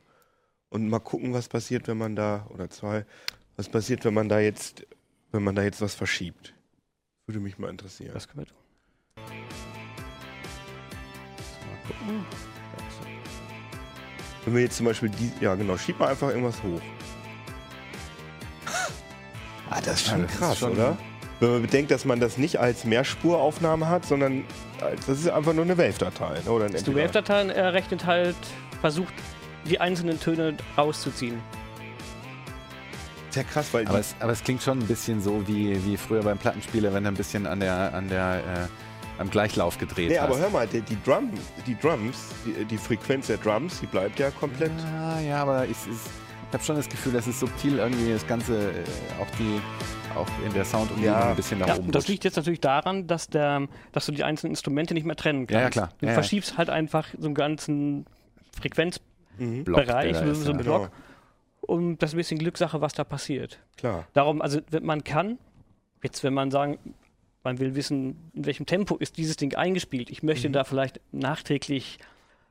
[0.70, 3.06] und mal gucken, was passiert, wenn man da, oder zwei,
[3.56, 4.86] was passiert, wenn man da jetzt,
[5.32, 6.54] wenn man da jetzt was verschiebt.
[7.26, 8.12] Würde mich mal interessieren.
[8.14, 8.58] Das können wir tun.
[11.66, 12.26] Mal gucken.
[14.44, 16.82] Wenn wir jetzt zum Beispiel die, ja genau, schieb mal einfach irgendwas hoch.
[19.72, 20.98] Ah, das ist Ja, schon ist krass, schon- oder?
[21.40, 24.44] Wenn man bedenkt, dass man das nicht als Mehrspuraufnahme hat, sondern
[24.80, 26.40] als, das ist einfach nur eine Wave-Datei.
[26.46, 26.96] ne, Oder ein Die MP3.
[26.96, 28.36] Wave-Dateien errechnet halt,
[28.82, 29.14] versucht
[29.68, 31.40] die einzelnen Töne rauszuziehen.
[33.32, 36.22] Sehr krass, weil Aber es, aber es klingt schon ein bisschen so wie, wie früher
[36.22, 40.18] beim Plattenspieler, wenn er ein bisschen an der, an der, äh, am Gleichlauf gedreht nee,
[40.20, 40.26] hast.
[40.30, 41.32] aber hör mal, die, die, Drum,
[41.66, 44.72] die Drums, die, die Frequenz der Drums, die bleibt ja komplett.
[44.94, 45.78] Ja, ja, aber ich, ich,
[46.52, 48.84] ich habe schon das Gefühl, dass es subtil irgendwie das Ganze, äh,
[49.22, 49.62] auch die,
[50.18, 51.30] auch in der Soundumgebung Ja.
[51.30, 54.24] ein bisschen nach Ja, oben das liegt jetzt natürlich daran, dass, der, dass du die
[54.26, 55.54] einzelnen Instrumente nicht mehr trennen kannst.
[55.56, 55.90] Ja, ja, klar.
[56.00, 56.14] Du Ja, ja.
[56.16, 58.06] verschiebst halt einfach so einen ganzen
[59.38, 60.78] Frequenzbereich, da so, so ein ist, ja.
[60.78, 60.92] Block.
[61.62, 63.60] Und das ist ein bisschen Glückssache, was da passiert.
[63.78, 64.06] Klar.
[64.14, 65.38] Darum, also man kann,
[66.04, 66.78] jetzt wenn man sagen,
[67.44, 70.10] man will wissen, in welchem Tempo ist dieses Ding eingespielt.
[70.10, 70.54] Ich möchte Mhm.
[70.54, 71.98] da vielleicht nachträglich,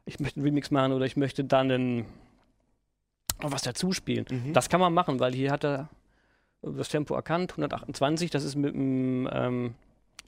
[0.07, 2.07] ich möchte einen Remix machen oder ich möchte dann einen,
[3.43, 4.25] was dazu spielen.
[4.31, 4.53] Mhm.
[4.53, 5.89] Das kann man machen, weil hier hat er
[6.63, 9.75] das Tempo erkannt, 128, das ist mit einem ähm,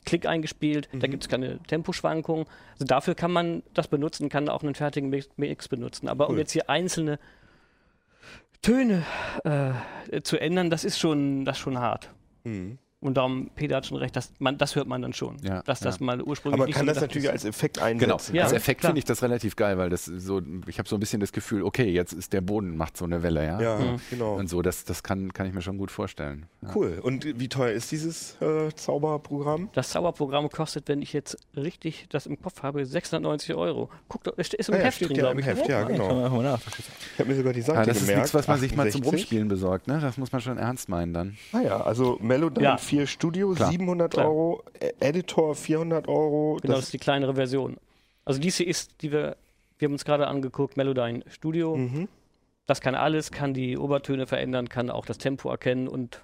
[0.05, 1.11] Klick eingespielt, da Mhm.
[1.13, 2.47] gibt es keine Temposchwankungen.
[2.73, 6.09] Also dafür kann man das benutzen, kann auch einen fertigen Mix, benutzen.
[6.09, 6.41] Aber um Cool.
[6.41, 7.19] jetzt hier einzelne
[8.63, 9.05] Töne
[9.45, 12.11] äh, zu ändern, das ist schon, das ist schon hart.
[12.45, 12.79] Mhm.
[13.03, 15.36] Und darum, Peter hat schon recht, das, man, das hört man dann schon.
[15.42, 16.07] Ja, dass das ja.
[16.07, 17.30] mal ursprünglich Aber kann so das natürlich ist.
[17.32, 18.34] als Effekt Genau, einsetzen.
[18.36, 18.53] Ja, als?
[18.53, 21.32] Effekt finde ich das relativ geil, weil das so, ich habe so ein bisschen das
[21.32, 23.61] Gefühl, okay, jetzt ist der Boden, macht so eine Welle, ja.
[23.61, 24.00] ja Mhm.
[24.09, 24.34] genau.
[24.36, 26.46] Und so, das, das kann, kann ich mir schon gut vorstellen.
[26.62, 26.68] Ja.
[26.74, 27.00] Cool.
[27.03, 29.68] Und wie teuer ist dieses äh, Zauberprogramm?
[29.72, 33.90] Das Zauberprogramm kostet, wenn ich jetzt richtig das im Kopf habe, 690 Euro.
[34.09, 35.46] Guck doch, es ist im Ah ja, Heft steht drin, ja glaube im ich.
[35.46, 36.05] Heft, ja, Kann genau.
[37.14, 38.18] Ich habe mir sogar die Seite Ah, das ist gemerkt.
[38.22, 39.12] nichts, was man sich mal zum 68.
[39.12, 39.98] Rumspielen besorgt, ne?
[40.00, 41.36] Das muss man schon ernst meinen dann.
[41.53, 42.76] Ah ja, also Melodyne Ja.
[42.97, 43.70] 4 Studio, Klar.
[43.70, 44.26] 700 Klar.
[44.26, 46.59] Euros, Ä- Editor 400 Euro.
[46.61, 47.76] Genau, das das, ist die kleinere Version.
[48.24, 49.36] Also dies hier ist, die wir,
[49.78, 51.76] wir haben uns gerade angeguckt, Melodyne Studio.
[51.76, 52.09] mhm.
[52.66, 56.22] Das kann alles, kann die Obertöne verändern, kann auch das Tempo erkennen und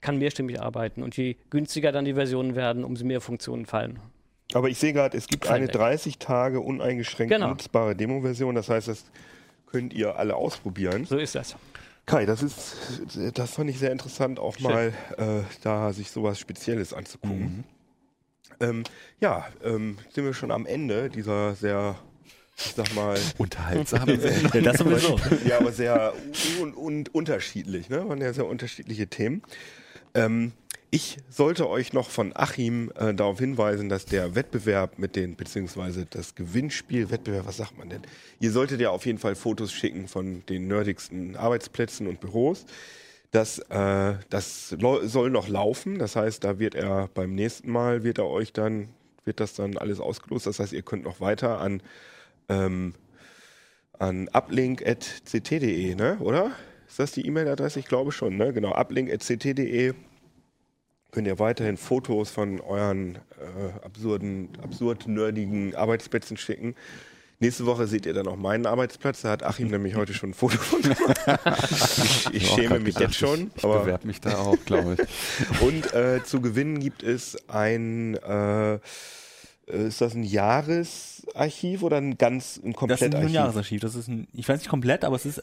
[0.00, 1.02] kann mehrstimmig arbeiten.
[1.02, 4.00] Und je günstiger dann die Versionen werden, umso mehr Funktionen fallen.
[4.52, 5.72] Aber ich sehe gerade, es gibt eine weg.
[5.72, 7.50] 30 Tage uneingeschränkt Genau.
[7.50, 8.54] nutzbare Demo-Version.
[8.56, 9.04] Das heißt, das
[9.66, 11.04] könnt ihr alle ausprobieren.
[11.04, 11.54] So ist das.
[12.06, 12.76] Kai, das ist,
[13.34, 14.62] das fand ich sehr interessant, auch Schön.
[14.62, 17.64] mal äh, da sich sowas Spezielles anzugucken.
[18.60, 18.84] Ähm,
[19.20, 21.96] ja, ähm, sind wir schon am Ende dieser sehr,
[22.56, 24.52] ich sag mal, Unterhaltsame Sendung.
[24.54, 25.18] Ja, das sowieso.
[25.46, 26.14] ja, aber sehr
[26.60, 28.08] un und unterschiedlich, ne?
[28.08, 29.42] Waren ja sehr unterschiedliche Themen.
[30.14, 30.52] Ähm,
[30.96, 36.06] ich sollte euch noch von Achim äh, darauf hinweisen, dass der Wettbewerb mit den, beziehungsweise
[36.08, 38.00] das Gewinnspiel, Wettbewerb, was sagt man denn?
[38.40, 42.64] Ihr solltet ja auf jeden Fall Fotos schicken von den nerdigsten Arbeitsplätzen und Büros.
[43.30, 45.98] Das, äh, das soll noch laufen.
[45.98, 48.88] Das heißt, da wird er beim nächsten Mal wird er euch dann,
[49.26, 50.46] wird das dann alles ausgelost.
[50.46, 51.82] Das heißt, ihr könnt noch weiter an
[52.48, 52.94] ähm,
[53.98, 56.16] an uplink.ct.de, ne?
[56.20, 56.52] Oder?
[56.88, 57.80] Ist das die E-Mail-Adresse?
[57.80, 58.54] Ich glaube schon, ne?
[58.54, 59.92] Genau, uplink.ct.de
[61.16, 66.74] könnt ihr weiterhin Fotos von euren äh, absurden, absurd nerdigen Arbeitsplätzen schicken.
[67.38, 69.22] Nächste Woche seht ihr dann auch meinen Arbeitsplatz.
[69.22, 71.18] Da hat Achim nämlich heute schon ein Foto von gemacht.
[72.34, 73.46] Ich, schäme mich gedacht, jetzt schon.
[73.46, 75.60] Ich, ich aber bewerbe mich da auch, glaube ich.
[75.62, 78.74] und äh, zu gewinnen gibt es ein, äh,
[79.68, 83.28] ist das ein Jahresarchiv oder ein ganz, ein Das ist ein?
[83.30, 83.80] Jahresarchiv.
[83.80, 85.42] Das ist ein, ich weiß nicht komplett, aber es ist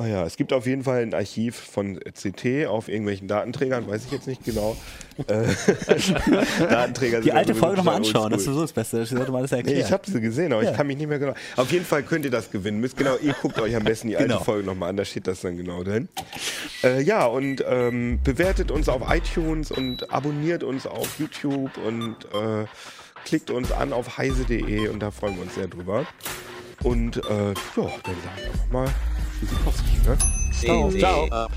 [0.00, 4.06] Ah ja, es gibt auf jeden Fall ein Archiv von CT auf irgendwelchen Datenträgern, weiß
[4.06, 4.74] ich jetzt nicht genau.
[5.26, 5.44] Äh,
[6.70, 9.00] Datenträger Die alte Folge nochmal anschauen, das ist so das Beste.
[9.00, 9.76] Das sollte man alles erklären.
[9.76, 10.70] Nee, ich habe sie gesehen, aber ja.
[10.70, 11.34] ich kann mich nicht mehr genau.
[11.56, 12.80] Auf jeden Fall könnt ihr das gewinnen.
[12.80, 14.36] Müsst genau, ihr guckt euch am besten die genau.
[14.36, 16.08] alte Folge nochmal an, da steht das dann genau drin.
[16.82, 22.64] Äh, ja, und ähm, bewertet uns auf iTunes und abonniert uns auf YouTube und äh,
[23.26, 26.06] klickt uns an auf heise.de und da freuen wir uns sehr drüber.
[26.82, 28.88] Und äh, ja, dann sagen wir nochmal
[29.38, 29.90] Tschüssikowski.
[30.06, 30.18] Ne?
[30.52, 30.90] Ciao.
[31.28, 31.48] Ciao.